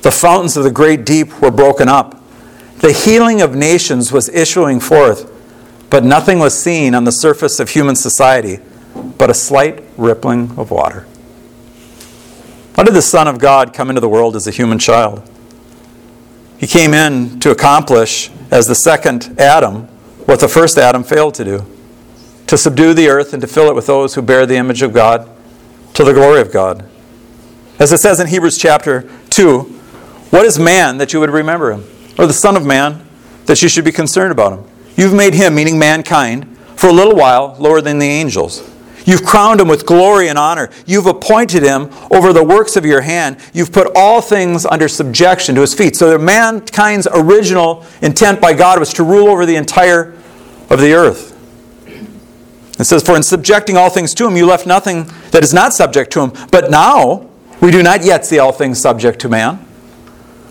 the 0.02 0.12
fountains 0.12 0.58
of 0.58 0.64
the 0.64 0.72
great 0.72 1.06
deep 1.06 1.42
were 1.42 1.52
broken 1.52 1.88
up, 1.88 2.22
the 2.80 2.92
healing 2.92 3.42
of 3.42 3.56
nations 3.56 4.12
was 4.12 4.30
issuing 4.30 4.80
forth, 4.80 5.32
but 5.90 6.04
nothing 6.04 6.40
was 6.40 6.58
seen 6.58 6.96
on 6.96 7.04
the 7.04 7.12
surface 7.12 7.60
of 7.60 7.70
human 7.70 7.96
society 7.96 8.60
but 9.18 9.30
a 9.30 9.34
slight 9.34 9.84
rippling 9.98 10.52
of 10.58 10.72
water. 10.72 11.06
How 12.76 12.84
did 12.84 12.94
the 12.94 13.02
Son 13.02 13.28
of 13.28 13.40
God 13.40 13.74
come 13.74 13.90
into 13.90 14.02
the 14.02 14.10
world 14.10 14.36
as 14.36 14.48
a 14.48 14.52
human 14.52 14.80
child? 14.80 15.30
He 16.58 16.68
came 16.68 16.94
in 16.94 17.40
to 17.42 17.52
accomplish, 17.52 18.32
as 18.52 18.68
the 18.68 18.76
second 18.76 19.40
Adam, 19.40 19.84
what 20.26 20.40
the 20.40 20.48
first 20.48 20.78
Adam 20.78 21.04
failed 21.04 21.34
to 21.36 21.44
do 21.44 21.66
to 22.48 22.58
subdue 22.58 22.94
the 22.94 23.10
earth 23.10 23.34
and 23.34 23.42
to 23.42 23.48
fill 23.48 23.70
it 23.70 23.76
with 23.76 23.88
those 23.88 24.16
who 24.16 24.22
bear 24.22 24.46
the 24.46 24.56
image 24.56 24.82
of 24.82 24.94
God 24.94 25.28
to 25.94 26.04
the 26.04 26.14
glory 26.14 26.42
of 26.42 26.52
God. 26.52 26.86
As 27.80 27.92
it 27.92 27.98
says 27.98 28.20
in 28.20 28.28
Hebrews 28.28 28.58
chapter 28.58 29.10
2, 29.32 29.62
what 30.30 30.46
is 30.46 30.60
man 30.60 30.98
that 30.98 31.14
you 31.14 31.20
would 31.20 31.30
remember 31.30 31.72
him? 31.72 31.84
Or 32.18 32.28
the 32.28 32.34
Son 32.34 32.56
of 32.56 32.66
Man 32.66 33.06
that 33.46 33.62
you 33.62 33.70
should 33.70 33.86
be 33.86 33.92
concerned 33.92 34.32
about 34.32 34.54
him? 34.54 34.66
You've 34.96 35.14
made 35.14 35.34
him, 35.34 35.56
meaning 35.56 35.78
mankind, 35.78 36.58
for 36.76 36.88
a 36.88 36.94
little 36.94 37.16
while 37.16 37.56
lower 37.60 37.82
than 37.82 38.00
the 38.00 38.06
angels. 38.06 38.70
You've 39.06 39.24
crowned 39.24 39.62
him 39.62 39.68
with 39.68 39.86
glory 39.86 40.30
and 40.30 40.38
honor. 40.38 40.70
You've 40.86 41.06
appointed 41.06 41.64
him 41.64 41.92
over 42.10 42.34
the 42.34 42.44
works 42.44 42.76
of 42.76 42.86
your 42.86 43.02
hand. 43.02 43.38
You've 43.54 43.72
put 43.72 43.92
all 43.96 44.20
things 44.20 44.66
under 44.66 44.88
subjection 44.88 45.54
to 45.56 45.62
his 45.62 45.74
feet. 45.74 45.96
So 45.96 46.18
mankind's 46.18 47.08
original 47.14 47.86
intent 48.02 48.42
by 48.42 48.54
God 48.54 48.80
was 48.80 48.92
to 48.94 49.04
rule 49.04 49.28
over 49.28 49.46
the 49.46 49.56
entire 49.56 50.14
of 50.70 50.82
the 50.82 50.94
earth. 50.94 51.34
It 52.80 52.86
says, 52.86 53.04
For 53.04 53.16
in 53.16 53.24
subjecting 53.24 53.78
all 53.78 53.90
things 53.90 54.14
to 54.16 54.28
him, 54.28 54.36
you 54.36 54.46
left 54.46 54.66
nothing 54.66 55.10
that 55.32 55.44
is 55.44 55.54
not 55.54 55.74
subject 55.74 56.12
to 56.14 56.22
him. 56.22 56.34
But 56.52 56.72
now 56.72 57.30
we 57.62 57.72
do 57.72 57.82
not 57.84 58.04
yet 58.04 58.26
see 58.26 58.40
all 58.40 58.52
things 58.52 58.82
subject 58.82 59.20
to 59.22 59.30
man. 59.30 59.66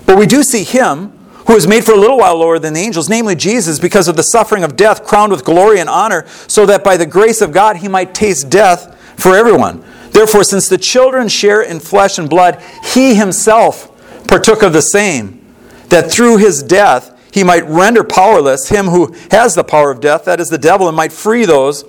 But 0.07 0.17
we 0.17 0.27
do 0.27 0.43
see 0.43 0.65
him 0.65 1.14
who 1.47 1.55
was 1.55 1.67
made 1.67 1.85
for 1.85 1.93
a 1.93 1.99
little 1.99 2.19
while 2.19 2.39
lower 2.39 2.59
than 2.59 2.75
the 2.75 2.81
angels, 2.81 3.09
namely 3.09 3.35
Jesus, 3.35 3.79
because 3.79 4.09
of 4.09 4.17
the 4.17 4.23
suffering 4.23 4.65
of 4.65 4.77
death, 4.77 5.05
crowned 5.05 5.33
with 5.33 5.45
glory 5.45 5.79
and 5.81 5.89
honor, 5.89 6.27
so 6.47 6.65
that 6.67 6.85
by 6.85 6.97
the 6.97 7.07
grace 7.07 7.41
of 7.41 7.53
God 7.53 7.77
he 7.77 7.89
might 7.89 8.15
taste 8.15 8.51
death 8.51 8.99
for 9.19 9.37
everyone. 9.37 9.85
Therefore, 10.11 10.45
since 10.45 10.69
the 10.69 10.79
children 10.79 11.29
share 11.29 11.61
in 11.61 11.81
flesh 11.81 12.19
and 12.19 12.31
blood, 12.31 12.63
he 12.95 13.15
himself 13.15 13.91
partook 14.27 14.63
of 14.63 14.73
the 14.73 14.83
same, 14.83 15.45
that 15.89 16.11
through 16.11 16.39
his 16.39 16.63
death 16.63 17.11
he 17.33 17.45
might 17.45 17.67
render 17.67 18.05
powerless 18.05 18.69
him 18.69 18.87
who 18.87 19.15
has 19.31 19.55
the 19.55 19.65
power 19.65 19.91
of 19.91 20.01
death, 20.01 20.25
that 20.25 20.41
is 20.41 20.49
the 20.49 20.59
devil, 20.59 20.87
and 20.89 20.97
might 20.97 21.13
free 21.13 21.45
those 21.45 21.83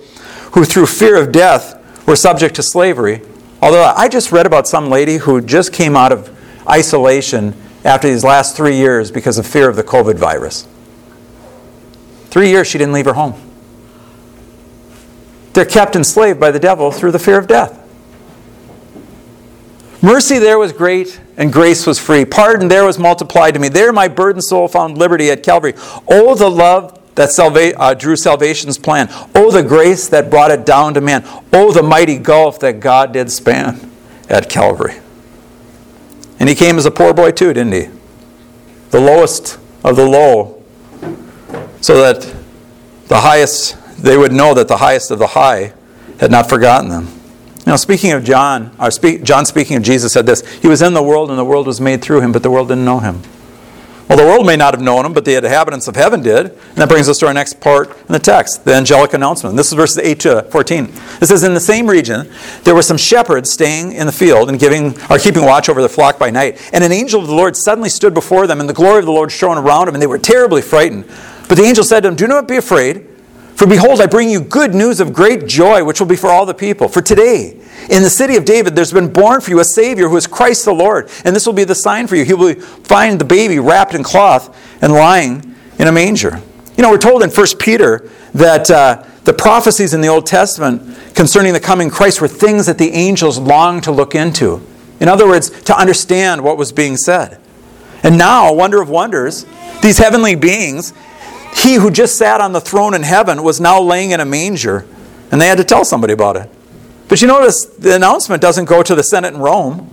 who 0.52 0.64
through 0.64 0.86
fear 0.86 1.16
of 1.16 1.32
death 1.32 1.80
were 2.06 2.16
subject 2.16 2.56
to 2.56 2.62
slavery. 2.62 3.22
Although 3.62 3.84
I 3.84 4.08
just 4.08 4.32
read 4.32 4.44
about 4.44 4.68
some 4.68 4.90
lady 4.90 5.16
who 5.16 5.40
just 5.40 5.72
came 5.72 5.96
out 5.96 6.12
of 6.12 6.30
isolation 6.68 7.54
after 7.86 8.08
these 8.08 8.24
last 8.24 8.56
three 8.56 8.76
years 8.76 9.12
because 9.12 9.38
of 9.38 9.46
fear 9.46 9.68
of 9.68 9.76
the 9.76 9.84
COVID 9.84 10.16
virus. 10.16 10.66
Three 12.30 12.50
years 12.50 12.66
she 12.66 12.78
didn't 12.78 12.92
leave 12.92 13.04
her 13.04 13.14
home. 13.14 13.40
They're 15.52 15.64
kept 15.64 15.94
enslaved 15.94 16.40
by 16.40 16.50
the 16.50 16.58
devil 16.58 16.90
through 16.90 17.12
the 17.12 17.18
fear 17.18 17.38
of 17.38 17.46
death. 17.46 17.82
Mercy 20.02 20.38
there 20.38 20.58
was 20.58 20.72
great, 20.72 21.20
and 21.36 21.52
grace 21.52 21.86
was 21.86 21.98
free. 21.98 22.24
Pardon 22.24 22.68
there 22.68 22.84
was 22.84 22.98
multiplied 22.98 23.54
to 23.54 23.60
me. 23.60 23.68
There 23.68 23.92
my 23.92 24.08
burdened 24.08 24.44
soul 24.44 24.68
found 24.68 24.98
liberty 24.98 25.30
at 25.30 25.42
Calvary. 25.42 25.74
Oh, 26.08 26.34
the 26.34 26.50
love 26.50 27.00
that 27.14 27.30
salva- 27.30 27.78
uh, 27.80 27.94
drew 27.94 28.16
salvation's 28.16 28.78
plan. 28.78 29.08
Oh, 29.34 29.50
the 29.50 29.62
grace 29.62 30.08
that 30.08 30.28
brought 30.28 30.50
it 30.50 30.66
down 30.66 30.94
to 30.94 31.00
man. 31.00 31.24
Oh, 31.52 31.72
the 31.72 31.82
mighty 31.82 32.18
gulf 32.18 32.60
that 32.60 32.80
God 32.80 33.12
did 33.12 33.30
span 33.30 33.90
at 34.28 34.50
Calvary. 34.50 34.96
And 36.38 36.48
he 36.48 36.54
came 36.54 36.76
as 36.76 36.86
a 36.86 36.90
poor 36.90 37.14
boy 37.14 37.32
too, 37.32 37.52
didn't 37.52 37.72
he? 37.72 37.88
The 38.90 39.00
lowest 39.00 39.58
of 39.84 39.96
the 39.96 40.06
low, 40.06 40.62
so 41.80 42.00
that 42.00 42.34
the 43.08 43.20
highest, 43.20 43.76
they 44.02 44.16
would 44.16 44.32
know 44.32 44.54
that 44.54 44.68
the 44.68 44.78
highest 44.78 45.10
of 45.10 45.18
the 45.18 45.28
high 45.28 45.72
had 46.20 46.30
not 46.30 46.48
forgotten 46.48 46.88
them. 46.88 47.08
Now, 47.66 47.76
speaking 47.76 48.12
of 48.12 48.22
John, 48.22 48.74
or 48.78 48.90
speak, 48.90 49.24
John 49.24 49.44
speaking 49.44 49.76
of 49.76 49.82
Jesus 49.82 50.12
said 50.12 50.26
this 50.26 50.46
He 50.56 50.68
was 50.68 50.82
in 50.82 50.94
the 50.94 51.02
world, 51.02 51.30
and 51.30 51.38
the 51.38 51.44
world 51.44 51.66
was 51.66 51.80
made 51.80 52.02
through 52.02 52.20
him, 52.20 52.32
but 52.32 52.42
the 52.42 52.50
world 52.50 52.68
didn't 52.68 52.84
know 52.84 53.00
him. 53.00 53.22
Well, 54.08 54.18
the 54.18 54.24
world 54.24 54.46
may 54.46 54.56
not 54.56 54.72
have 54.72 54.80
known 54.80 55.04
him, 55.04 55.12
but 55.12 55.24
the 55.24 55.36
inhabitants 55.36 55.88
of 55.88 55.96
heaven 55.96 56.22
did. 56.22 56.46
And 56.46 56.76
that 56.76 56.88
brings 56.88 57.08
us 57.08 57.18
to 57.18 57.26
our 57.26 57.34
next 57.34 57.60
part 57.60 57.90
in 57.90 58.12
the 58.12 58.20
text, 58.20 58.64
the 58.64 58.72
angelic 58.72 59.14
announcement. 59.14 59.56
This 59.56 59.66
is 59.66 59.72
verses 59.72 59.98
8 59.98 60.20
to 60.20 60.42
14. 60.44 60.84
It 61.20 61.26
says, 61.26 61.42
In 61.42 61.54
the 61.54 61.60
same 61.60 61.88
region, 61.88 62.30
there 62.62 62.74
were 62.76 62.82
some 62.82 62.96
shepherds 62.96 63.50
staying 63.50 63.92
in 63.92 64.06
the 64.06 64.12
field 64.12 64.48
and 64.48 64.60
giving, 64.60 64.94
or 65.10 65.18
keeping 65.18 65.44
watch 65.44 65.68
over 65.68 65.82
the 65.82 65.88
flock 65.88 66.20
by 66.20 66.30
night. 66.30 66.70
And 66.72 66.84
an 66.84 66.92
angel 66.92 67.20
of 67.20 67.26
the 67.26 67.34
Lord 67.34 67.56
suddenly 67.56 67.88
stood 67.88 68.14
before 68.14 68.46
them, 68.46 68.60
and 68.60 68.68
the 68.68 68.74
glory 68.74 69.00
of 69.00 69.06
the 69.06 69.12
Lord 69.12 69.32
shone 69.32 69.58
around 69.58 69.86
them, 69.86 69.96
and 69.96 70.02
they 70.02 70.06
were 70.06 70.18
terribly 70.18 70.62
frightened. 70.62 71.04
But 71.48 71.56
the 71.56 71.64
angel 71.64 71.82
said 71.82 72.00
to 72.00 72.08
them, 72.08 72.16
Do 72.16 72.28
not 72.28 72.46
be 72.46 72.56
afraid. 72.56 73.08
For 73.56 73.66
behold, 73.66 74.02
I 74.02 74.06
bring 74.06 74.28
you 74.28 74.42
good 74.42 74.74
news 74.74 75.00
of 75.00 75.14
great 75.14 75.46
joy, 75.46 75.82
which 75.82 75.98
will 75.98 76.06
be 76.06 76.14
for 76.14 76.28
all 76.28 76.44
the 76.44 76.52
people. 76.52 76.88
For 76.88 77.00
today, 77.00 77.58
in 77.88 78.02
the 78.02 78.10
city 78.10 78.36
of 78.36 78.44
David, 78.44 78.76
there's 78.76 78.92
been 78.92 79.10
born 79.10 79.40
for 79.40 79.48
you 79.48 79.60
a 79.60 79.64
Savior 79.64 80.10
who 80.10 80.16
is 80.18 80.26
Christ 80.26 80.66
the 80.66 80.74
Lord. 80.74 81.08
And 81.24 81.34
this 81.34 81.46
will 81.46 81.54
be 81.54 81.64
the 81.64 81.74
sign 81.74 82.06
for 82.06 82.16
you. 82.16 82.24
He 82.26 82.34
will 82.34 82.54
find 82.54 83.18
the 83.18 83.24
baby 83.24 83.58
wrapped 83.58 83.94
in 83.94 84.02
cloth 84.02 84.54
and 84.82 84.92
lying 84.92 85.56
in 85.78 85.88
a 85.88 85.92
manger. 85.92 86.42
You 86.76 86.82
know, 86.82 86.90
we're 86.90 86.98
told 86.98 87.22
in 87.22 87.30
1 87.30 87.46
Peter 87.58 88.10
that 88.34 88.70
uh, 88.70 89.02
the 89.24 89.32
prophecies 89.32 89.94
in 89.94 90.02
the 90.02 90.08
Old 90.08 90.26
Testament 90.26 91.14
concerning 91.14 91.54
the 91.54 91.60
coming 91.60 91.88
Christ 91.88 92.20
were 92.20 92.28
things 92.28 92.66
that 92.66 92.76
the 92.76 92.90
angels 92.90 93.38
longed 93.38 93.84
to 93.84 93.90
look 93.90 94.14
into. 94.14 94.60
In 95.00 95.08
other 95.08 95.26
words, 95.26 95.48
to 95.62 95.74
understand 95.74 96.44
what 96.44 96.58
was 96.58 96.72
being 96.72 96.98
said. 96.98 97.40
And 98.02 98.18
now, 98.18 98.52
wonder 98.52 98.82
of 98.82 98.90
wonders, 98.90 99.46
these 99.80 99.96
heavenly 99.96 100.34
beings 100.34 100.92
he 101.56 101.74
who 101.74 101.90
just 101.90 102.16
sat 102.16 102.40
on 102.40 102.52
the 102.52 102.60
throne 102.60 102.94
in 102.94 103.02
heaven 103.02 103.42
was 103.42 103.60
now 103.60 103.80
laying 103.80 104.10
in 104.10 104.20
a 104.20 104.24
manger, 104.24 104.86
and 105.30 105.40
they 105.40 105.46
had 105.46 105.58
to 105.58 105.64
tell 105.64 105.84
somebody 105.84 106.12
about 106.12 106.36
it. 106.36 106.50
But 107.08 107.22
you 107.22 107.28
notice 107.28 107.64
the 107.64 107.94
announcement 107.94 108.42
doesn't 108.42 108.66
go 108.66 108.82
to 108.82 108.94
the 108.94 109.02
Senate 109.02 109.34
in 109.34 109.40
Rome, 109.40 109.90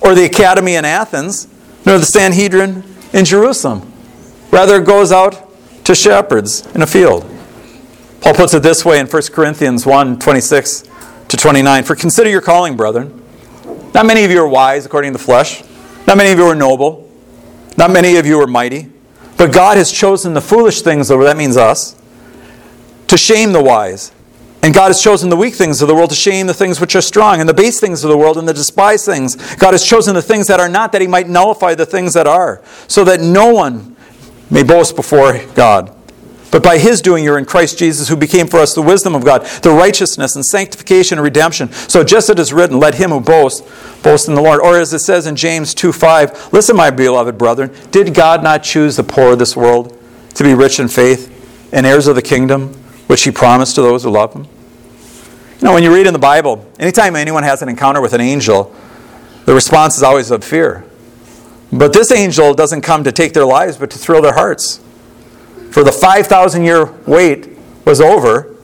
or 0.00 0.14
the 0.14 0.24
Academy 0.24 0.74
in 0.74 0.84
Athens, 0.84 1.48
nor 1.86 1.98
the 1.98 2.04
Sanhedrin 2.04 2.84
in 3.12 3.24
Jerusalem. 3.24 3.90
Rather, 4.50 4.76
it 4.76 4.86
goes 4.86 5.10
out 5.10 5.44
to 5.84 5.94
shepherds 5.94 6.66
in 6.74 6.82
a 6.82 6.86
field. 6.86 7.24
Paul 8.20 8.34
puts 8.34 8.52
it 8.52 8.62
this 8.62 8.84
way 8.84 9.00
in 9.00 9.06
1 9.06 9.22
Corinthians 9.32 9.86
1 9.86 10.18
26 10.18 10.84
to 11.28 11.36
29 11.36 11.84
For 11.84 11.94
consider 11.94 12.28
your 12.28 12.40
calling, 12.40 12.76
brethren. 12.76 13.22
Not 13.94 14.04
many 14.04 14.24
of 14.24 14.30
you 14.30 14.42
are 14.42 14.48
wise 14.48 14.84
according 14.84 15.12
to 15.12 15.18
the 15.18 15.24
flesh, 15.24 15.62
not 16.06 16.16
many 16.16 16.30
of 16.30 16.38
you 16.38 16.44
are 16.44 16.54
noble, 16.54 17.10
not 17.76 17.90
many 17.90 18.16
of 18.16 18.26
you 18.26 18.40
are 18.40 18.46
mighty. 18.46 18.90
But 19.38 19.52
God 19.52 19.76
has 19.78 19.90
chosen 19.90 20.34
the 20.34 20.40
foolish 20.40 20.82
things, 20.82 21.08
that 21.08 21.36
means 21.36 21.56
us, 21.56 21.96
to 23.06 23.16
shame 23.16 23.52
the 23.52 23.62
wise. 23.62 24.12
And 24.62 24.74
God 24.74 24.88
has 24.88 25.00
chosen 25.00 25.30
the 25.30 25.36
weak 25.36 25.54
things 25.54 25.80
of 25.80 25.88
the 25.88 25.94
world 25.94 26.10
to 26.10 26.16
shame 26.16 26.48
the 26.48 26.54
things 26.54 26.80
which 26.80 26.96
are 26.96 27.00
strong, 27.00 27.40
and 27.40 27.48
the 27.48 27.54
base 27.54 27.78
things 27.78 28.02
of 28.02 28.10
the 28.10 28.18
world 28.18 28.36
and 28.36 28.48
the 28.48 28.52
despised 28.52 29.06
things. 29.06 29.36
God 29.54 29.72
has 29.72 29.84
chosen 29.84 30.14
the 30.14 30.22
things 30.22 30.48
that 30.48 30.58
are 30.58 30.68
not, 30.68 30.92
that 30.92 31.00
he 31.00 31.06
might 31.06 31.28
nullify 31.28 31.74
the 31.76 31.86
things 31.86 32.14
that 32.14 32.26
are, 32.26 32.60
so 32.88 33.04
that 33.04 33.20
no 33.20 33.54
one 33.54 33.96
may 34.50 34.64
boast 34.64 34.96
before 34.96 35.40
God. 35.54 35.94
But 36.50 36.62
by 36.62 36.78
his 36.78 37.02
doing, 37.02 37.24
you're 37.24 37.38
in 37.38 37.44
Christ 37.44 37.78
Jesus, 37.78 38.08
who 38.08 38.16
became 38.16 38.46
for 38.46 38.58
us 38.58 38.74
the 38.74 38.82
wisdom 38.82 39.14
of 39.14 39.24
God, 39.24 39.44
the 39.62 39.70
righteousness 39.70 40.34
and 40.34 40.44
sanctification 40.44 41.18
and 41.18 41.24
redemption. 41.24 41.70
So 41.72 42.02
just 42.02 42.30
as 42.30 42.36
it 42.36 42.38
is 42.38 42.52
written, 42.52 42.78
let 42.78 42.94
him 42.94 43.10
who 43.10 43.20
boasts 43.20 43.60
boast 44.02 44.28
in 44.28 44.34
the 44.34 44.40
Lord. 44.40 44.60
Or 44.60 44.78
as 44.78 44.92
it 44.94 45.00
says 45.00 45.26
in 45.26 45.36
James 45.36 45.74
2 45.74 45.92
5, 45.92 46.52
listen, 46.52 46.74
my 46.74 46.90
beloved 46.90 47.36
brethren, 47.36 47.74
did 47.90 48.14
God 48.14 48.42
not 48.42 48.62
choose 48.62 48.96
the 48.96 49.04
poor 49.04 49.32
of 49.32 49.38
this 49.38 49.56
world 49.56 49.96
to 50.34 50.44
be 50.44 50.54
rich 50.54 50.80
in 50.80 50.88
faith 50.88 51.34
and 51.72 51.84
heirs 51.84 52.06
of 52.06 52.14
the 52.14 52.22
kingdom, 52.22 52.72
which 53.08 53.24
he 53.24 53.30
promised 53.30 53.74
to 53.74 53.82
those 53.82 54.04
who 54.04 54.10
love 54.10 54.32
him? 54.32 54.44
You 55.60 55.66
know, 55.66 55.74
when 55.74 55.82
you 55.82 55.92
read 55.92 56.06
in 56.06 56.12
the 56.14 56.18
Bible, 56.18 56.66
anytime 56.78 57.14
anyone 57.14 57.42
has 57.42 57.60
an 57.60 57.68
encounter 57.68 58.00
with 58.00 58.14
an 58.14 58.20
angel, 58.22 58.74
the 59.44 59.54
response 59.54 59.96
is 59.96 60.02
always 60.02 60.30
of 60.30 60.42
fear. 60.44 60.84
But 61.70 61.92
this 61.92 62.10
angel 62.10 62.54
doesn't 62.54 62.80
come 62.80 63.04
to 63.04 63.12
take 63.12 63.34
their 63.34 63.44
lives, 63.44 63.76
but 63.76 63.90
to 63.90 63.98
thrill 63.98 64.22
their 64.22 64.34
hearts. 64.34 64.80
For 65.70 65.84
the 65.84 65.92
5,000 65.92 66.64
year 66.64 66.86
wait 67.06 67.48
was 67.84 68.00
over, 68.00 68.54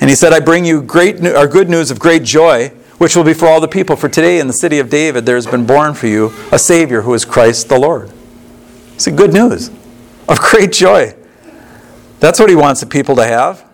and 0.00 0.08
he 0.08 0.16
said, 0.16 0.32
I 0.32 0.40
bring 0.40 0.64
you 0.64 0.82
great, 0.82 1.24
or 1.26 1.46
good 1.46 1.68
news 1.68 1.90
of 1.90 1.98
great 1.98 2.22
joy, 2.22 2.68
which 2.98 3.14
will 3.14 3.24
be 3.24 3.34
for 3.34 3.46
all 3.46 3.60
the 3.60 3.68
people. 3.68 3.96
For 3.96 4.08
today 4.08 4.40
in 4.40 4.46
the 4.46 4.52
city 4.52 4.78
of 4.78 4.88
David 4.88 5.26
there 5.26 5.34
has 5.34 5.46
been 5.46 5.66
born 5.66 5.94
for 5.94 6.06
you 6.06 6.32
a 6.50 6.58
Savior 6.58 7.02
who 7.02 7.14
is 7.14 7.24
Christ 7.24 7.68
the 7.68 7.78
Lord. 7.78 8.10
It's 8.94 9.06
a 9.06 9.12
good 9.12 9.32
news 9.32 9.68
of 10.28 10.38
great 10.50 10.72
joy. 10.72 11.14
That's 12.18 12.38
what 12.38 12.50
he 12.50 12.56
wants 12.56 12.80
the 12.80 12.86
people 12.86 13.16
to 13.16 13.24
have. 13.24 13.64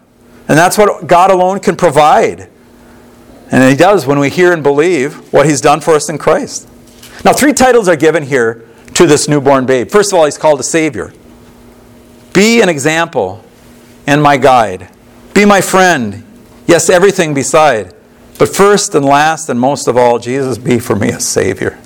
And 0.49 0.57
that's 0.57 0.79
what 0.79 1.07
God 1.07 1.31
alone 1.31 1.59
can 1.59 1.77
provide. 1.77 2.49
And 3.51 3.71
he 3.71 3.77
does 3.77 4.07
when 4.07 4.19
we 4.19 4.31
hear 4.31 4.53
and 4.53 4.63
believe 4.63 5.33
what 5.33 5.47
he's 5.47 5.61
done 5.61 5.81
for 5.81 5.95
us 5.95 6.09
in 6.09 6.19
Christ. 6.19 6.69
Now, 7.25 7.33
three 7.33 7.53
titles 7.53 7.89
are 7.89 7.97
given 7.97 8.25
here 8.25 8.65
to 8.95 9.07
this 9.07 9.29
newborn 9.29 9.67
babe. 9.67 9.91
First 9.91 10.13
of 10.13 10.19
all, 10.19 10.25
he's 10.25 10.39
called 10.39 10.61
a 10.61 10.65
Savior. 10.65 11.13
Be 12.37 12.61
an 12.61 12.69
example 12.69 13.43
and 14.07 14.23
my 14.23 14.37
guide. 14.37 14.91
Be 15.33 15.47
my 15.47 15.63
friend. 15.63 16.23
Yes, 16.67 16.91
everything 16.91 17.33
beside. 17.33 17.95
But 18.39 18.55
first 18.55 18.95
and 18.95 19.07
last 19.07 19.49
and 19.49 19.59
most 19.59 19.89
of 19.89 19.97
all, 19.97 20.19
Jesus 20.19 20.59
be 20.59 20.79
for 20.79 20.95
me 20.95 21.09
a 21.09 21.19
Savior. 21.19 21.79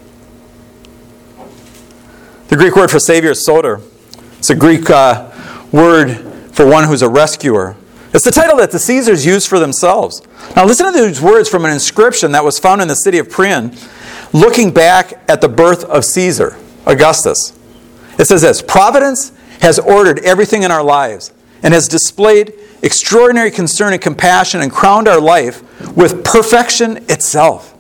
The 2.49 2.57
Greek 2.57 2.75
word 2.75 2.91
for 2.91 2.99
Savior 2.99 3.31
is 3.31 3.47
soter. 3.47 3.81
It's 4.39 4.51
a 4.51 4.57
Greek 4.57 4.91
uh, 4.91 5.31
word 5.71 6.17
for 6.51 6.67
one 6.67 6.83
who's 6.83 7.03
a 7.03 7.09
rescuer. 7.09 7.77
It's 8.13 8.25
the 8.25 8.33
title 8.33 8.57
that 8.57 8.73
the 8.73 8.81
Caesars 8.81 9.25
used 9.25 9.49
for 9.49 9.61
themselves. 9.61 10.21
Now, 10.57 10.65
listen 10.65 10.93
to 10.93 11.01
these 11.01 11.21
words 11.21 11.49
from 11.49 11.65
an 11.65 11.71
inscription 11.71 12.33
that 12.33 12.43
was 12.43 12.59
found 12.59 12.83
in 12.83 12.89
the 12.89 12.97
city 12.97 13.19
of 13.19 13.29
Priene, 13.29 13.71
looking 14.33 14.73
back 14.73 15.13
at 15.31 15.41
the 15.41 15.49
birth 15.49 15.85
of 15.85 16.05
Caesar, 16.05 16.59
Augustus. 16.87 17.57
It 18.19 18.25
says 18.25 18.43
this 18.43 18.61
Providence 18.63 19.31
has 19.61 19.79
ordered 19.79 20.19
everything 20.21 20.63
in 20.63 20.71
our 20.71 20.83
lives 20.83 21.33
and 21.63 21.75
has 21.75 21.89
displayed 21.89 22.53
extraordinary 22.83 23.51
concern 23.51 23.93
and 23.93 24.03
compassion 24.03 24.61
and 24.61 24.73
crowned 24.73 25.09
our 25.09 25.21
life 25.21 25.63
with 25.97 26.25
perfection 26.25 26.99
itself. 27.09 27.77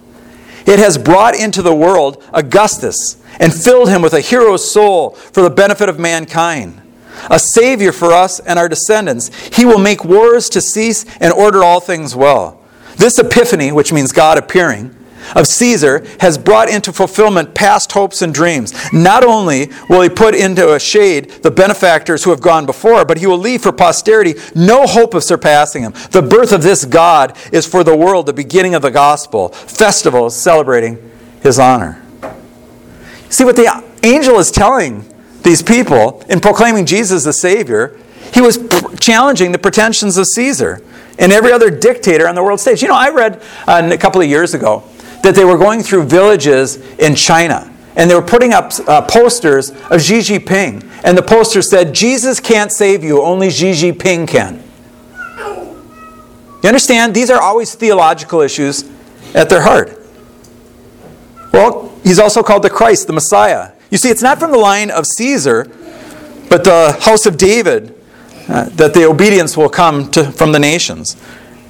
It 0.66 0.78
has 0.78 0.98
brought 0.98 1.34
into 1.34 1.62
the 1.62 1.74
world 1.74 2.22
Augustus 2.32 3.22
and 3.38 3.54
filled 3.54 3.88
him 3.88 4.02
with 4.02 4.12
a 4.12 4.20
hero's 4.20 4.70
soul 4.70 5.10
for 5.10 5.42
the 5.42 5.50
benefit 5.50 5.88
of 5.88 5.98
mankind 5.98 6.80
a 7.28 7.38
Savior 7.38 7.92
for 7.92 8.12
us 8.12 8.40
and 8.40 8.58
our 8.58 8.68
descendants. 8.68 9.30
He 9.54 9.64
will 9.64 9.78
make 9.78 10.04
wars 10.04 10.48
to 10.50 10.60
cease 10.60 11.04
and 11.20 11.32
order 11.32 11.62
all 11.62 11.80
things 11.80 12.14
well. 12.14 12.60
This 12.96 13.18
epiphany, 13.18 13.72
which 13.72 13.92
means 13.92 14.12
God 14.12 14.38
appearing, 14.38 14.94
of 15.34 15.46
Caesar 15.46 16.04
has 16.20 16.38
brought 16.38 16.68
into 16.68 16.92
fulfillment 16.92 17.54
past 17.54 17.92
hopes 17.92 18.22
and 18.22 18.34
dreams. 18.34 18.74
Not 18.92 19.24
only 19.24 19.70
will 19.88 20.02
he 20.02 20.08
put 20.08 20.34
into 20.34 20.74
a 20.74 20.80
shade 20.80 21.30
the 21.42 21.50
benefactors 21.50 22.24
who 22.24 22.30
have 22.30 22.40
gone 22.40 22.66
before, 22.66 23.04
but 23.04 23.18
he 23.18 23.26
will 23.26 23.38
leave 23.38 23.62
for 23.62 23.72
posterity 23.72 24.34
no 24.54 24.86
hope 24.86 25.14
of 25.14 25.24
surpassing 25.24 25.82
him. 25.82 25.92
The 26.10 26.22
birth 26.22 26.52
of 26.52 26.62
this 26.62 26.84
God 26.84 27.36
is 27.52 27.66
for 27.66 27.84
the 27.84 27.96
world 27.96 28.26
the 28.26 28.32
beginning 28.32 28.74
of 28.74 28.82
the 28.82 28.90
gospel, 28.90 29.48
festivals 29.48 30.36
celebrating 30.36 30.98
his 31.42 31.58
honor. 31.58 32.02
See 33.28 33.44
what 33.44 33.56
the 33.56 33.84
angel 34.02 34.38
is 34.38 34.50
telling 34.50 35.04
these 35.42 35.62
people 35.62 36.22
in 36.28 36.40
proclaiming 36.40 36.86
Jesus 36.86 37.24
the 37.24 37.32
Savior, 37.32 37.98
he 38.34 38.40
was 38.40 38.58
challenging 39.00 39.52
the 39.52 39.58
pretensions 39.58 40.16
of 40.16 40.26
Caesar 40.26 40.82
and 41.18 41.32
every 41.32 41.52
other 41.52 41.70
dictator 41.70 42.28
on 42.28 42.34
the 42.34 42.42
world 42.42 42.60
stage. 42.60 42.82
You 42.82 42.88
know, 42.88 42.96
I 42.96 43.10
read 43.10 43.42
uh, 43.66 43.88
a 43.92 43.98
couple 43.98 44.20
of 44.20 44.28
years 44.28 44.54
ago 44.54 44.84
that 45.22 45.34
they 45.34 45.44
were 45.44 45.58
going 45.58 45.82
through 45.82 46.04
villages 46.04 46.76
in 46.98 47.14
China 47.14 47.70
and 47.96 48.10
they 48.10 48.14
were 48.14 48.22
putting 48.22 48.52
up 48.52 48.72
uh, 48.86 49.02
posters 49.02 49.70
of 49.90 50.00
Xi 50.00 50.20
Jinping. 50.20 50.88
And 51.04 51.18
the 51.18 51.22
poster 51.22 51.60
said, 51.60 51.94
Jesus 51.94 52.40
can't 52.40 52.72
save 52.72 53.02
you, 53.02 53.20
only 53.22 53.50
Xi 53.50 53.72
Jinping 53.72 54.28
can. 54.28 54.62
You 56.62 56.68
understand? 56.68 57.14
These 57.14 57.30
are 57.30 57.40
always 57.40 57.74
theological 57.74 58.40
issues 58.40 58.88
at 59.34 59.48
their 59.48 59.62
heart. 59.62 59.98
Well, 61.52 61.92
he's 62.02 62.18
also 62.18 62.42
called 62.42 62.62
the 62.62 62.70
Christ, 62.70 63.06
the 63.06 63.12
Messiah. 63.12 63.72
You 63.90 63.98
see, 63.98 64.10
it's 64.10 64.22
not 64.22 64.38
from 64.38 64.50
the 64.50 64.58
line 64.58 64.90
of 64.90 65.06
Caesar, 65.06 65.64
but 66.48 66.64
the 66.64 66.96
house 67.00 67.26
of 67.26 67.36
David 67.36 67.96
uh, 68.48 68.68
that 68.70 68.94
the 68.94 69.04
obedience 69.04 69.56
will 69.56 69.68
come 69.68 70.10
to, 70.12 70.30
from 70.30 70.52
the 70.52 70.58
nations. 70.58 71.16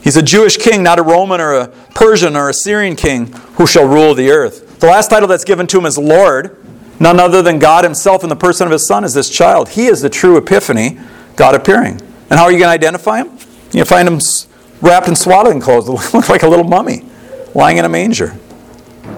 He's 0.02 0.16
a 0.16 0.22
Jewish 0.22 0.56
king, 0.56 0.82
not 0.82 0.98
a 0.98 1.02
Roman 1.02 1.40
or 1.40 1.54
a 1.54 1.68
Persian 1.94 2.36
or 2.36 2.48
a 2.48 2.54
Syrian 2.54 2.96
king 2.96 3.26
who 3.54 3.66
shall 3.66 3.86
rule 3.86 4.14
the 4.14 4.30
earth. 4.30 4.80
The 4.80 4.86
last 4.86 5.10
title 5.10 5.28
that's 5.28 5.44
given 5.44 5.66
to 5.68 5.78
him 5.78 5.86
is 5.86 5.98
Lord. 5.98 6.56
None 6.98 7.18
other 7.18 7.42
than 7.42 7.58
God 7.58 7.84
Himself 7.84 8.22
in 8.22 8.28
the 8.28 8.36
person 8.36 8.66
of 8.66 8.72
His 8.72 8.86
Son 8.86 9.04
is 9.04 9.14
this 9.14 9.30
child. 9.30 9.70
He 9.70 9.86
is 9.86 10.02
the 10.02 10.10
true 10.10 10.36
epiphany, 10.36 10.98
God 11.34 11.54
appearing. 11.54 12.00
And 12.28 12.38
how 12.38 12.44
are 12.44 12.52
you 12.52 12.58
going 12.58 12.68
to 12.68 12.74
identify 12.74 13.22
Him? 13.22 13.38
You 13.72 13.84
find 13.86 14.06
Him 14.06 14.20
wrapped 14.82 15.08
in 15.08 15.16
swaddling 15.16 15.60
clothes, 15.60 15.88
look 16.14 16.28
like 16.28 16.42
a 16.42 16.48
little 16.48 16.64
mummy, 16.64 17.04
lying 17.54 17.78
in 17.78 17.84
a 17.86 17.88
manger. 17.88 18.36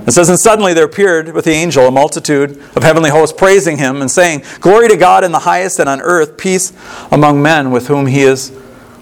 It 0.07 0.13
says, 0.13 0.29
And 0.29 0.39
suddenly 0.39 0.75
there 0.75 0.85
appeared 0.85 1.33
with 1.33 1.45
the 1.45 1.53
angel 1.53 1.87
a 1.87 1.91
multitude 1.91 2.51
of 2.77 2.83
heavenly 2.83 3.11
hosts 3.11 3.37
praising 3.37 3.79
him 3.79 4.01
and 4.01 4.11
saying, 4.11 4.43
Glory 4.61 4.89
to 4.89 4.97
God 4.97 5.25
in 5.25 5.33
the 5.33 5.41
highest 5.41 5.79
and 5.79 5.89
on 5.89 6.01
earth, 6.01 6.37
peace 6.37 6.73
among 7.11 7.43
men 7.43 7.71
with 7.71 7.89
whom 7.89 8.07
he 8.07 8.23
is 8.23 8.53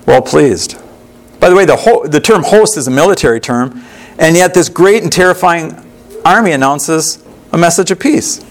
well 0.07 0.23
pleased. 0.23 0.79
By 1.41 1.49
the 1.49 1.57
way, 1.57 1.65
the, 1.65 1.77
ho- 1.77 2.07
the 2.07 2.21
term 2.21 2.43
host 2.43 2.77
is 2.77 2.87
a 2.87 2.91
military 2.91 3.41
term, 3.41 3.83
and 4.19 4.37
yet 4.37 4.55
this 4.55 4.69
great 4.69 5.03
and 5.03 5.13
terrifying 5.13 5.75
army 6.25 6.53
announces 6.53 7.25
a 7.53 7.59
message 7.59 7.91
of 7.91 7.99
peace. 7.99 8.45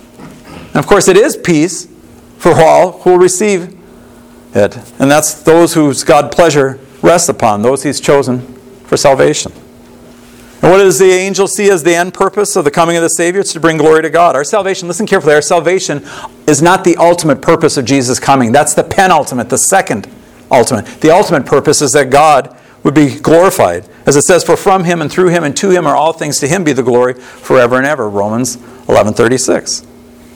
And 0.50 0.76
of 0.76 0.88
course, 0.88 1.08
it 1.08 1.16
is 1.16 1.38
peace 1.38 1.88
for 2.38 2.54
all 2.54 2.94
who 3.04 3.12
will 3.12 3.20
receive 3.20 3.78
it. 4.56 4.78
And 5.00 5.12
that's 5.12 5.44
those 5.44 5.74
whose 5.74 6.04
God 6.04 6.32
pleasure 6.32 6.80
rests 7.02 7.30
upon, 7.30 7.62
those 7.62 7.84
he's 7.84 8.02
chosen 8.02 8.42
for 8.86 8.98
salvation. 8.98 9.52
And 10.62 10.72
what 10.72 10.80
does 10.80 11.00
the 11.00 11.10
angel 11.10 11.48
see 11.48 11.70
as 11.70 11.84
the 11.84 11.96
end 11.96 12.14
purpose 12.14 12.56
of 12.58 12.66
the 12.66 12.72
coming 12.72 12.98
of 12.98 13.04
the 13.04 13.10
Savior? 13.10 13.40
It's 13.40 13.54
to 13.54 13.62
bring 13.62 13.78
glory 13.78 14.02
to 14.02 14.10
God. 14.10 14.36
Our 14.36 14.44
salvation, 14.44 14.90
listen 14.90 15.06
carefully, 15.06 15.34
our 15.34 15.42
salvation 15.42 16.06
is 16.48 16.62
not 16.62 16.84
the 16.84 16.98
ultimate 16.98 17.42
purpose 17.42 17.78
of 17.78 17.86
Jesus 17.86 18.20
coming. 18.20 18.52
That's 18.52 18.74
the 18.74 18.84
penultimate, 18.84 19.50
the 19.50 19.58
second 19.58 20.10
ultimate. 20.52 20.86
The 21.00 21.12
ultimate 21.12 21.46
purpose 21.46 21.82
is 21.82 21.94
that 21.94 22.10
God 22.10 22.59
would 22.84 22.94
be 22.94 23.20
glorified. 23.20 23.88
As 24.06 24.16
it 24.16 24.24
says, 24.24 24.44
for 24.44 24.56
from 24.56 24.84
him 24.84 25.02
and 25.02 25.12
through 25.12 25.30
him 25.30 25.44
and 25.44 25.56
to 25.58 25.70
him 25.70 25.86
are 25.86 25.96
all 25.96 26.14
things, 26.14 26.40
to 26.40 26.48
him 26.48 26.64
be 26.64 26.74
the 26.74 26.84
glory 26.84 27.14
forever 27.14 27.78
and 27.78 27.86
ever. 27.86 28.10
Romans 28.10 28.58
11:36. 28.88 29.86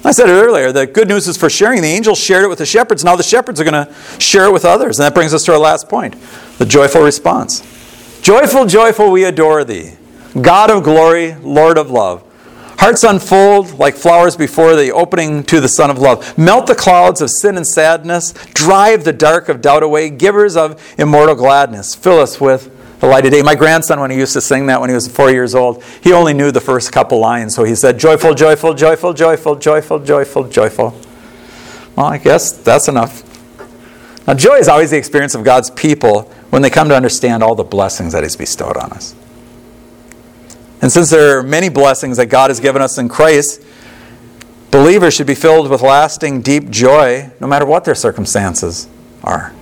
I 0.06 0.12
said 0.12 0.28
it 0.28 0.34
earlier, 0.34 0.74
the 0.74 0.86
good 0.86 1.08
news 1.08 1.30
is 1.30 1.38
for 1.38 1.50
sharing. 1.50 1.82
The 1.82 1.88
angels 1.88 2.20
shared 2.20 2.44
it 2.44 2.50
with 2.50 2.60
the 2.60 2.66
shepherds. 2.66 3.06
Now 3.06 3.16
the 3.16 3.24
shepherds 3.24 3.62
are 3.62 3.64
going 3.64 3.86
to 3.86 3.94
share 4.20 4.46
it 4.46 4.52
with 4.52 4.66
others. 4.66 5.00
And 5.00 5.06
that 5.06 5.14
brings 5.14 5.34
us 5.34 5.46
to 5.46 5.54
our 5.54 5.60
last 5.60 5.88
point, 5.88 6.16
the 6.58 6.66
joyful 6.66 7.02
response. 7.02 7.62
Joyful, 8.22 8.66
joyful, 8.66 9.12
we 9.12 9.24
adore 9.24 9.64
thee. 9.64 9.94
God 10.42 10.70
of 10.70 10.84
glory, 10.84 11.36
Lord 11.36 11.78
of 11.78 11.90
love. 11.90 12.24
Hearts 12.84 13.06
unfold 13.06 13.80
like 13.80 13.96
flowers 13.96 14.36
before 14.36 14.76
the 14.76 14.92
opening 14.92 15.44
to 15.44 15.62
the 15.62 15.70
Son 15.70 15.90
of 15.90 16.00
Love. 16.00 16.38
Melt 16.38 16.68
the 16.68 16.76
clouds 16.76 17.22
of 17.22 17.30
sin 17.30 17.56
and 17.56 17.66
sadness. 17.66 18.34
Drive 18.54 19.06
the 19.06 19.14
dark 19.14 19.48
of 19.48 19.62
doubt 19.62 19.84
away. 19.84 20.10
Givers 20.10 20.58
of 20.58 20.84
immortal 21.00 21.34
gladness. 21.34 21.96
Fill 21.96 22.20
us 22.20 22.42
with 22.42 22.70
the 23.00 23.08
light 23.08 23.26
of 23.26 23.32
day. 23.32 23.42
My 23.42 23.56
grandson, 23.56 24.02
when 24.02 24.12
he 24.12 24.18
used 24.18 24.34
to 24.34 24.42
sing 24.42 24.66
that 24.66 24.82
when 24.82 24.90
he 24.90 24.96
was 24.96 25.08
four 25.08 25.32
years 25.32 25.56
old, 25.56 25.82
he 26.02 26.12
only 26.12 26.34
knew 26.34 26.52
the 26.52 26.60
first 26.60 26.92
couple 26.92 27.20
lines. 27.20 27.56
So 27.56 27.64
he 27.64 27.74
said, 27.74 27.98
Joyful, 27.98 28.34
joyful, 28.34 28.74
joyful, 28.74 29.14
joyful, 29.14 29.56
joyful, 29.56 30.00
joyful, 30.00 30.50
joyful. 30.50 31.00
Well, 31.96 32.08
I 32.08 32.18
guess 32.18 32.52
that's 32.52 32.90
enough. 32.90 33.24
Now, 34.28 34.34
joy 34.34 34.56
is 34.56 34.68
always 34.68 34.92
the 34.92 34.98
experience 34.98 35.36
of 35.36 35.46
God's 35.46 35.70
people 35.70 36.24
when 36.50 36.62
they 36.62 36.70
come 36.70 36.90
to 36.90 36.98
understand 36.98 37.44
all 37.44 37.56
the 37.56 37.64
blessings 37.64 38.12
that 38.12 38.24
He's 38.24 38.36
bestowed 38.36 38.76
on 38.76 38.92
us. 38.92 39.16
And 40.84 40.92
since 40.92 41.10
there 41.10 41.40
are 41.40 41.44
many 41.44 41.70
blessings 41.70 42.18
that 42.18 42.26
God 42.26 42.50
has 42.50 42.60
given 42.60 42.82
us 42.82 42.98
in 42.98 43.08
Christ, 43.08 43.64
believers 44.70 45.14
should 45.14 45.28
be 45.28 45.34
filled 45.34 45.70
with 45.70 45.82
lasting, 45.82 46.42
deep 46.42 46.70
joy 46.70 47.32
no 47.40 47.48
matter 47.48 47.66
what 47.66 47.86
their 47.86 47.96
circumstances 47.96 48.90
are. 49.24 49.54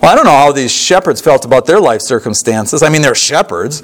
Well, 0.00 0.10
I 0.10 0.14
don't 0.14 0.24
know 0.24 0.30
how 0.30 0.52
these 0.52 0.72
shepherds 0.72 1.20
felt 1.20 1.44
about 1.44 1.66
their 1.66 1.78
life 1.78 2.00
circumstances. 2.00 2.82
I 2.82 2.88
mean, 2.88 3.02
they're 3.02 3.14
shepherds, 3.14 3.82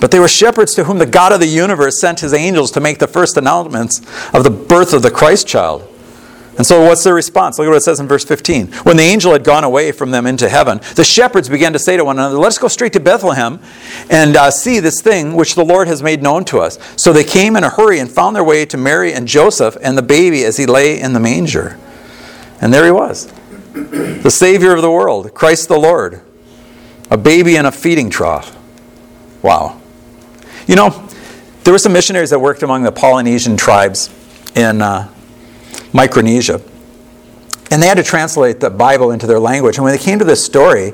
but 0.00 0.12
they 0.12 0.20
were 0.20 0.28
shepherds 0.28 0.76
to 0.76 0.84
whom 0.84 0.98
the 0.98 1.06
God 1.06 1.32
of 1.32 1.40
the 1.40 1.48
universe 1.48 2.00
sent 2.00 2.20
his 2.20 2.32
angels 2.32 2.70
to 2.70 2.80
make 2.80 3.00
the 3.00 3.08
first 3.08 3.36
announcements 3.36 3.98
of 4.32 4.44
the 4.44 4.50
birth 4.50 4.92
of 4.92 5.02
the 5.02 5.10
Christ 5.10 5.48
child. 5.48 5.92
And 6.58 6.66
so, 6.66 6.84
what's 6.84 7.04
their 7.04 7.14
response? 7.14 7.56
Look 7.56 7.66
at 7.66 7.70
what 7.70 7.76
it 7.76 7.82
says 7.82 8.00
in 8.00 8.08
verse 8.08 8.24
15. 8.24 8.66
When 8.82 8.96
the 8.96 9.04
angel 9.04 9.32
had 9.32 9.44
gone 9.44 9.62
away 9.62 9.92
from 9.92 10.10
them 10.10 10.26
into 10.26 10.48
heaven, 10.48 10.80
the 10.96 11.04
shepherds 11.04 11.48
began 11.48 11.72
to 11.72 11.78
say 11.78 11.96
to 11.96 12.04
one 12.04 12.18
another, 12.18 12.36
Let 12.36 12.48
us 12.48 12.58
go 12.58 12.66
straight 12.66 12.92
to 12.94 13.00
Bethlehem 13.00 13.60
and 14.10 14.36
uh, 14.36 14.50
see 14.50 14.80
this 14.80 15.00
thing 15.00 15.34
which 15.34 15.54
the 15.54 15.64
Lord 15.64 15.86
has 15.86 16.02
made 16.02 16.20
known 16.20 16.44
to 16.46 16.58
us. 16.58 16.76
So 16.96 17.12
they 17.12 17.22
came 17.22 17.54
in 17.54 17.62
a 17.62 17.70
hurry 17.70 18.00
and 18.00 18.10
found 18.10 18.34
their 18.34 18.42
way 18.42 18.66
to 18.66 18.76
Mary 18.76 19.12
and 19.12 19.28
Joseph 19.28 19.76
and 19.80 19.96
the 19.96 20.02
baby 20.02 20.44
as 20.44 20.56
he 20.56 20.66
lay 20.66 21.00
in 21.00 21.12
the 21.12 21.20
manger. 21.20 21.78
And 22.60 22.74
there 22.74 22.84
he 22.84 22.90
was, 22.90 23.32
the 23.72 24.30
Savior 24.30 24.74
of 24.74 24.82
the 24.82 24.90
world, 24.90 25.32
Christ 25.34 25.68
the 25.68 25.78
Lord, 25.78 26.20
a 27.08 27.16
baby 27.16 27.54
in 27.54 27.66
a 27.66 27.72
feeding 27.72 28.10
trough. 28.10 28.56
Wow. 29.42 29.80
You 30.66 30.74
know, 30.74 31.08
there 31.62 31.72
were 31.72 31.78
some 31.78 31.92
missionaries 31.92 32.30
that 32.30 32.40
worked 32.40 32.64
among 32.64 32.82
the 32.82 32.90
Polynesian 32.90 33.56
tribes 33.56 34.10
in 34.56 34.82
uh, 34.82 35.08
Micronesia. 35.98 36.60
And 37.72 37.82
they 37.82 37.88
had 37.88 37.96
to 37.96 38.04
translate 38.04 38.60
the 38.60 38.70
Bible 38.70 39.10
into 39.10 39.26
their 39.26 39.40
language. 39.40 39.78
And 39.78 39.84
when 39.84 39.92
they 39.92 40.02
came 40.02 40.20
to 40.20 40.24
this 40.24 40.42
story, 40.44 40.92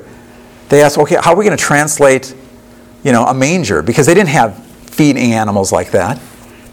they 0.69 0.81
asked, 0.81 0.97
okay, 0.97 1.17
how 1.21 1.33
are 1.33 1.37
we 1.37 1.45
going 1.45 1.55
to 1.55 1.63
translate, 1.63 2.35
you 3.03 3.11
know, 3.11 3.23
a 3.23 3.33
manger? 3.33 3.83
Because 3.83 4.07
they 4.07 4.15
didn't 4.15 4.29
have 4.29 4.65
feeding 4.65 5.31
animals 5.31 5.71
like 5.71 5.91
that. 5.91 6.19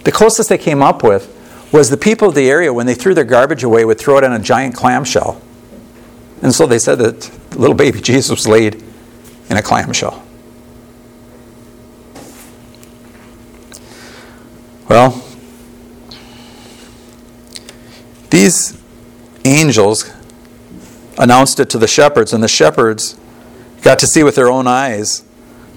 The 0.04 0.12
closest 0.12 0.48
they 0.48 0.56
came 0.56 0.80
up 0.80 1.02
with 1.02 1.28
was 1.74 1.90
the 1.90 1.98
people 1.98 2.28
of 2.28 2.34
the 2.34 2.48
area, 2.48 2.72
when 2.72 2.86
they 2.86 2.94
threw 2.94 3.12
their 3.12 3.24
garbage 3.24 3.64
away, 3.64 3.84
would 3.84 3.98
throw 3.98 4.16
it 4.16 4.24
in 4.24 4.32
a 4.32 4.38
giant 4.38 4.74
clamshell. 4.74 5.38
And 6.40 6.54
so 6.54 6.66
they 6.66 6.78
said 6.78 6.96
that 7.00 7.30
little 7.54 7.76
baby 7.76 8.00
Jesus 8.12 8.30
was 8.30 8.48
laid 8.48 8.82
in 9.50 9.58
a 9.58 9.62
clamshell. 9.62 10.24
Well, 14.88 15.22
these 18.32 18.82
angels 19.44 20.10
announced 21.18 21.60
it 21.60 21.68
to 21.68 21.78
the 21.78 21.86
shepherds, 21.86 22.32
and 22.32 22.42
the 22.42 22.48
shepherds 22.48 23.18
got 23.82 23.98
to 23.98 24.06
see 24.06 24.22
with 24.22 24.34
their 24.34 24.50
own 24.50 24.66
eyes, 24.66 25.22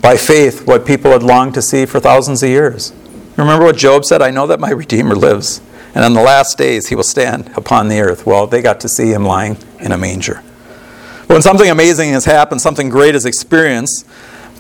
by 0.02 0.16
faith, 0.16 0.66
what 0.66 0.86
people 0.86 1.12
had 1.12 1.22
longed 1.22 1.54
to 1.56 1.62
see 1.62 1.86
for 1.86 2.00
thousands 2.00 2.42
of 2.42 2.50
years. 2.50 2.94
Remember 3.36 3.66
what 3.66 3.76
Job 3.76 4.06
said? 4.06 4.22
I 4.22 4.32
know 4.32 4.48
that 4.48 4.62
my 4.62 4.70
Redeemer 4.70 5.16
lives, 5.16 5.60
and 5.94 6.06
on 6.06 6.14
the 6.14 6.22
last 6.22 6.58
days 6.58 6.88
he 6.88 6.96
will 6.96 7.04
stand 7.04 7.52
upon 7.58 7.90
the 7.90 8.00
earth. 8.00 8.26
Well, 8.26 8.48
they 8.48 8.62
got 8.62 8.80
to 8.82 8.90
see 8.90 9.12
him 9.12 9.26
lying 9.26 9.58
in 9.82 9.92
a 9.92 9.98
manger. 9.98 10.38
When 11.28 11.42
something 11.42 11.70
amazing 11.70 12.12
has 12.12 12.24
happened, 12.24 12.62
something 12.62 12.88
great 12.88 13.16
is 13.16 13.26
experienced, 13.26 14.08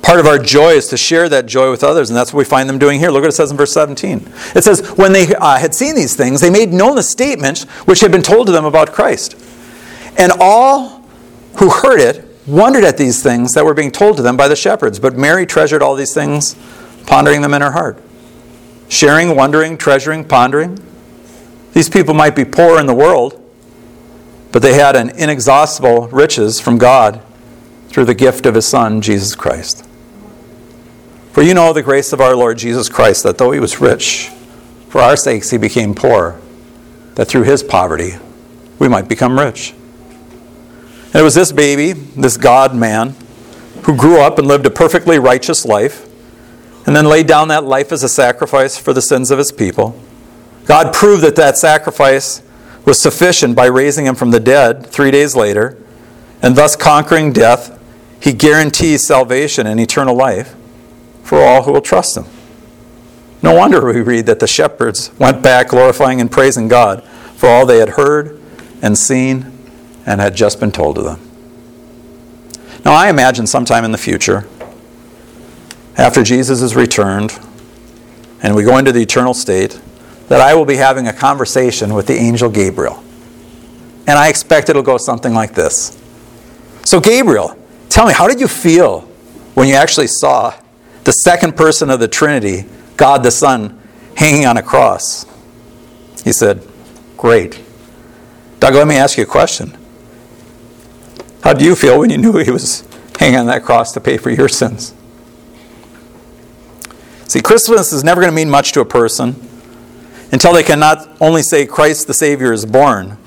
part 0.06 0.20
of 0.20 0.28
our 0.28 0.38
joy 0.38 0.74
is 0.74 0.88
to 0.90 0.98
share 0.98 1.28
that 1.28 1.48
joy 1.48 1.72
with 1.72 1.84
others, 1.84 2.12
and 2.12 2.16
that's 2.16 2.32
what 2.32 2.38
we 2.38 2.46
find 2.46 2.70
them 2.70 2.78
doing 2.78 3.00
here. 3.00 3.10
Look 3.10 3.24
what 3.24 3.30
it 3.30 3.36
says 3.36 3.50
in 3.50 3.58
verse 3.58 3.74
17. 3.74 4.32
It 4.56 4.64
says, 4.64 4.88
When 4.92 5.14
they 5.14 5.34
uh, 5.36 5.58
had 5.58 5.74
seen 5.74 5.96
these 5.96 6.16
things, 6.16 6.42
they 6.42 6.52
made 6.52 6.72
known 6.72 6.96
the 6.96 7.04
statement 7.04 7.64
which 7.86 8.02
had 8.02 8.12
been 8.12 8.22
told 8.22 8.46
to 8.46 8.54
them 8.54 8.66
about 8.66 8.94
Christ. 8.94 9.36
And 10.16 10.32
all 10.40 11.04
who 11.58 11.72
heard 11.72 12.00
it 12.00 12.24
wondered 12.46 12.84
at 12.84 12.98
these 12.98 13.24
things 13.24 13.56
that 13.56 13.66
were 13.66 13.74
being 13.74 13.90
told 13.90 14.18
to 14.18 14.22
them 14.24 14.38
by 14.38 14.48
the 14.48 14.56
shepherds. 14.56 15.00
But 15.00 15.18
Mary 15.18 15.48
treasured 15.48 15.82
all 15.82 15.96
these 15.96 16.14
things, 16.14 16.56
pondering 17.08 17.42
them 17.42 17.56
in 17.56 17.64
her 17.64 17.72
heart. 17.72 18.00
Sharing, 18.88 19.36
wondering, 19.36 19.76
treasuring, 19.76 20.26
pondering. 20.26 20.78
These 21.74 21.90
people 21.90 22.14
might 22.14 22.36
be 22.36 22.46
poor 22.46 22.80
in 22.80 22.86
the 22.86 22.94
world, 22.94 23.42
but 24.52 24.62
they 24.62 24.76
had 24.76 24.96
an 24.96 25.10
inexhaustible 25.10 26.10
riches 26.10 26.60
from 26.60 26.78
God 26.78 27.24
through 27.90 28.06
the 28.06 28.14
gift 28.14 28.46
of 28.46 28.54
his 28.54 28.68
Son, 28.68 29.02
Jesus 29.02 29.34
Christ. 29.34 29.84
For 31.36 31.42
you 31.42 31.54
know 31.54 31.74
the 31.74 31.84
grace 31.84 32.14
of 32.14 32.22
our 32.22 32.34
Lord 32.34 32.58
Jesus 32.58 32.88
Christ, 32.88 33.24
that 33.24 33.38
though 33.38 33.52
he 33.52 33.60
was 33.60 33.82
rich, 33.82 34.30
for 34.88 35.02
our 35.02 35.18
sakes 35.18 35.50
he 35.50 35.58
became 35.58 35.94
poor, 35.94 36.40
that 37.16 37.26
through 37.26 37.44
his 37.44 37.62
poverty 37.62 38.14
we 38.80 38.88
might 38.88 39.10
become 39.10 39.38
rich. 39.38 39.74
And 41.08 41.16
it 41.16 41.24
was 41.24 41.36
this 41.36 41.52
baby, 41.52 41.92
this 41.92 42.38
God 42.38 42.74
man, 42.74 43.16
who 43.84 43.98
grew 43.98 44.22
up 44.22 44.40
and 44.40 44.48
lived 44.48 44.66
a 44.66 44.70
perfectly 44.70 45.20
righteous 45.20 45.66
life, 45.66 46.08
and 46.88 46.96
then 46.96 47.04
laid 47.04 47.28
down 47.28 47.50
that 47.50 47.66
life 47.66 47.92
as 47.92 48.02
a 48.02 48.08
sacrifice 48.08 48.78
for 48.78 48.94
the 48.94 49.02
sins 49.02 49.30
of 49.30 49.38
his 49.38 49.52
people. 49.52 50.02
God 50.64 50.94
proved 50.94 51.22
that 51.24 51.36
that 51.36 51.58
sacrifice 51.58 52.42
was 52.86 53.02
sufficient 53.02 53.58
by 53.58 53.66
raising 53.66 54.06
him 54.06 54.16
from 54.16 54.32
the 54.32 54.40
dead 54.40 54.86
three 54.86 55.12
days 55.12 55.36
later, 55.36 55.78
and 56.42 56.56
thus 56.56 56.78
conquering 56.78 57.34
death. 57.34 57.78
He 58.22 58.32
guarantees 58.32 59.06
salvation 59.06 59.68
and 59.68 59.82
eternal 59.82 60.16
life 60.16 60.56
for 61.26 61.42
all 61.42 61.64
who 61.64 61.74
will 61.74 61.82
trust 61.82 62.16
him. 62.16 62.26
No 63.42 63.54
wonder 63.56 63.84
we 63.84 64.02
read 64.02 64.28
that 64.28 64.40
the 64.40 64.48
shepherds 64.48 65.12
went 65.20 65.42
back 65.42 65.70
glorifying 65.70 66.22
and 66.22 66.32
praising 66.32 66.68
God 66.68 67.04
for 67.36 67.50
all 67.50 67.66
they 67.66 67.80
had 67.80 67.90
heard 67.90 68.40
and 68.82 68.98
seen 68.98 69.52
and 70.06 70.22
had 70.22 70.36
just 70.36 70.60
been 70.60 70.72
told 70.72 70.96
to 70.98 71.02
them. 71.02 71.20
Now, 72.86 72.94
I 72.94 73.10
imagine 73.10 73.48
sometime 73.48 73.84
in 73.84 73.92
the 73.92 73.98
future, 73.98 74.48
after 75.98 76.22
Jesus 76.22 76.62
is 76.62 76.76
returned 76.76 77.40
and 78.44 78.56
we 78.56 78.64
go 78.64 78.78
into 78.78 78.92
the 78.92 79.02
eternal 79.02 79.34
state, 79.34 79.80
that 80.28 80.42
I 80.42 80.54
will 80.54 80.66
be 80.66 80.76
having 80.76 81.08
a 81.08 81.14
conversation 81.14 81.96
with 81.96 82.06
the 82.06 82.14
angel 82.14 82.50
Gabriel. 82.50 83.04
And 84.06 84.20
I 84.20 84.30
expect 84.30 84.70
it'll 84.70 84.84
go 84.84 84.98
something 84.98 85.34
like 85.34 85.56
this. 85.56 86.00
So, 86.84 87.00
Gabriel, 87.00 87.58
tell 87.90 88.06
me, 88.06 88.14
how 88.14 88.28
did 88.28 88.40
you 88.40 88.48
feel 88.48 89.02
when 89.56 89.68
you 89.68 89.74
actually 89.74 90.08
saw 90.08 90.54
the 91.06 91.12
second 91.12 91.56
person 91.56 91.90
of 91.90 92.00
the 92.00 92.08
Trinity, 92.08 92.66
God 92.98 93.24
the 93.24 93.32
Son, 93.32 93.80
hanging 94.16 94.46
on 94.46 94.58
a 94.58 94.64
cross? 94.64 95.26
He 96.24 96.34
said, 96.34 96.68
Great. 97.16 97.62
Doug, 98.60 98.74
let 98.74 98.88
me 98.88 98.96
ask 98.96 99.18
you 99.18 99.24
a 99.24 99.28
question. 99.28 99.78
How 101.44 101.54
do 101.54 101.64
you 101.64 101.76
feel 101.76 102.00
when 102.00 102.10
you 102.10 102.18
knew 102.18 102.38
he 102.38 102.52
was 102.52 102.88
hanging 103.20 103.40
on 103.40 103.46
that 103.46 103.64
cross 103.64 103.92
to 103.94 104.02
pay 104.02 104.18
for 104.18 104.32
your 104.32 104.50
sins? 104.50 104.94
See, 107.28 107.42
Christmas 107.42 107.94
is 107.94 108.04
never 108.04 108.22
going 108.22 108.32
to 108.32 108.36
mean 108.36 108.50
much 108.50 108.72
to 108.74 108.82
a 108.82 108.86
person 108.86 109.36
until 110.32 110.54
they 110.54 110.64
can 110.64 110.80
not 110.80 111.10
only 111.22 111.42
say 111.42 111.66
Christ 111.66 112.08
the 112.08 112.14
Savior 112.14 112.52
is 112.52 112.66
born, 112.66 113.18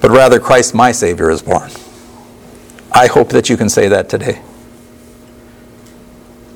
but 0.00 0.10
rather 0.10 0.40
Christ 0.40 0.74
my 0.74 0.92
Savior 0.92 1.30
is 1.30 1.42
born. 1.42 1.70
I 2.92 3.06
hope 3.06 3.30
that 3.30 3.48
you 3.48 3.56
can 3.56 3.68
say 3.68 3.88
that 3.88 4.08
today. 4.08 4.42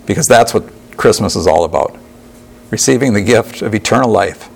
Because 0.06 0.26
that's 0.26 0.52
what 0.52 0.64
Christmas 0.96 1.36
is 1.36 1.46
all 1.46 1.64
about 1.64 1.98
receiving 2.70 3.12
the 3.12 3.22
gift 3.22 3.62
of 3.62 3.72
eternal 3.72 4.10
life 4.10 4.48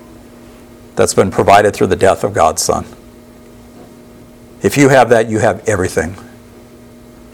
that's 0.95 1.13
been 1.13 1.31
provided 1.31 1.73
through 1.73 1.87
the 1.87 1.95
death 1.95 2.23
of 2.25 2.33
God's 2.33 2.61
Son. 2.61 2.85
If 4.61 4.75
you 4.75 4.89
have 4.89 5.09
that, 5.09 5.29
you 5.29 5.39
have 5.39 5.67
everything. 5.69 6.17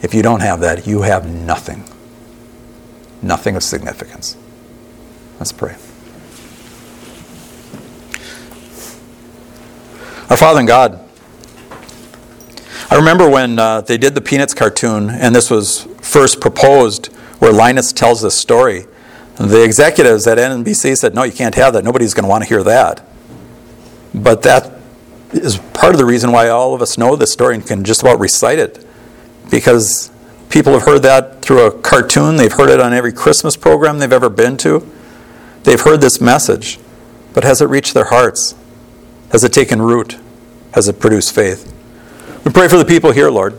If 0.02 0.14
you 0.14 0.22
don't 0.22 0.40
have 0.40 0.60
that, 0.60 0.86
you 0.86 1.02
have 1.02 1.28
nothing. 1.28 1.82
Nothing 3.20 3.56
of 3.56 3.64
significance. 3.64 4.36
Let's 5.40 5.50
pray. 5.50 5.72
Our 10.30 10.36
Father 10.36 10.60
in 10.60 10.66
God, 10.66 11.00
I 12.88 12.94
remember 12.94 13.28
when 13.28 13.58
uh, 13.58 13.80
they 13.80 13.98
did 13.98 14.14
the 14.14 14.20
Peanuts 14.20 14.54
cartoon, 14.54 15.10
and 15.10 15.34
this 15.34 15.50
was 15.50 15.88
first 16.00 16.40
proposed, 16.40 17.12
where 17.38 17.52
Linus 17.52 17.92
tells 17.92 18.22
this 18.22 18.34
story. 18.34 18.86
The 19.36 19.62
executives 19.62 20.26
at 20.26 20.38
NBC 20.38 20.96
said, 20.96 21.14
No, 21.14 21.24
you 21.24 21.32
can't 21.32 21.54
have 21.54 21.74
that. 21.74 21.84
Nobody's 21.84 22.14
going 22.14 22.24
to 22.24 22.28
want 22.28 22.44
to 22.44 22.48
hear 22.48 22.62
that. 22.62 23.06
But 24.14 24.42
that 24.42 24.72
is 25.32 25.58
part 25.74 25.94
of 25.94 25.98
the 25.98 26.06
reason 26.06 26.32
why 26.32 26.48
all 26.48 26.74
of 26.74 26.80
us 26.80 26.96
know 26.96 27.16
this 27.16 27.32
story 27.32 27.54
and 27.54 27.66
can 27.66 27.84
just 27.84 28.00
about 28.00 28.18
recite 28.18 28.58
it. 28.58 28.84
Because 29.50 30.10
people 30.48 30.72
have 30.72 30.82
heard 30.82 31.02
that 31.02 31.42
through 31.42 31.66
a 31.66 31.70
cartoon, 31.70 32.36
they've 32.36 32.52
heard 32.52 32.70
it 32.70 32.80
on 32.80 32.92
every 32.92 33.12
Christmas 33.12 33.56
program 33.56 33.98
they've 33.98 34.12
ever 34.12 34.30
been 34.30 34.56
to. 34.58 34.90
They've 35.64 35.80
heard 35.80 36.00
this 36.00 36.20
message, 36.20 36.78
but 37.34 37.44
has 37.44 37.60
it 37.60 37.66
reached 37.66 37.92
their 37.92 38.06
hearts? 38.06 38.54
Has 39.32 39.44
it 39.44 39.52
taken 39.52 39.82
root? 39.82 40.16
Has 40.72 40.88
it 40.88 41.00
produced 41.00 41.34
faith? 41.34 41.72
We 42.44 42.52
pray 42.52 42.68
for 42.68 42.76
the 42.76 42.84
people 42.84 43.10
here, 43.10 43.30
Lord. 43.30 43.58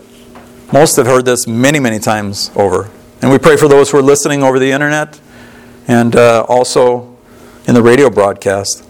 Most 0.72 0.96
have 0.96 1.06
heard 1.06 1.26
this 1.26 1.46
many, 1.48 1.80
many 1.80 2.00
times 2.00 2.52
over. 2.56 2.90
And 3.22 3.32
we 3.32 3.38
pray 3.38 3.58
for 3.58 3.68
those 3.68 3.92
who 3.92 3.98
are 3.98 4.04
listening 4.04 4.44
over 4.44 4.60
the 4.60 4.72
internet 4.72 5.20
and 5.88 6.16
uh, 6.16 6.46
also 6.48 7.18
in 7.68 7.74
the 7.74 7.82
radio 7.82 8.10
broadcast. 8.10 8.86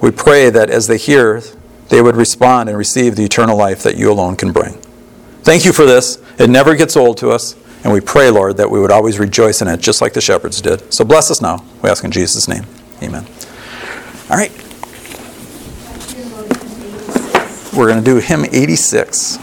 We 0.00 0.10
pray 0.10 0.50
that 0.50 0.70
as 0.70 0.86
they 0.86 0.96
hear 0.96 1.42
they 1.88 2.02
would 2.02 2.16
respond 2.16 2.68
and 2.68 2.76
receive 2.76 3.16
the 3.16 3.24
eternal 3.24 3.56
life 3.56 3.82
that 3.82 3.96
you 3.96 4.10
alone 4.10 4.36
can 4.36 4.52
bring. 4.52 4.74
Thank 5.42 5.64
you 5.64 5.72
for 5.72 5.86
this. 5.86 6.22
It 6.38 6.50
never 6.50 6.76
gets 6.76 6.96
old 6.96 7.16
to 7.18 7.30
us. 7.30 7.56
And 7.84 7.92
we 7.92 8.00
pray, 8.00 8.28
Lord, 8.28 8.56
that 8.56 8.70
we 8.70 8.80
would 8.80 8.90
always 8.90 9.18
rejoice 9.18 9.62
in 9.62 9.68
it, 9.68 9.80
just 9.80 10.02
like 10.02 10.12
the 10.12 10.20
shepherds 10.20 10.60
did. 10.60 10.92
So 10.92 11.04
bless 11.04 11.30
us 11.30 11.40
now. 11.40 11.64
We 11.82 11.88
ask 11.88 12.04
in 12.04 12.10
Jesus' 12.10 12.48
name. 12.48 12.64
Amen. 13.02 13.24
All 14.28 14.36
right. 14.36 14.52
We're 17.74 17.86
going 17.86 18.02
to 18.02 18.04
do 18.04 18.16
hymn 18.16 18.44
86. 18.44 19.38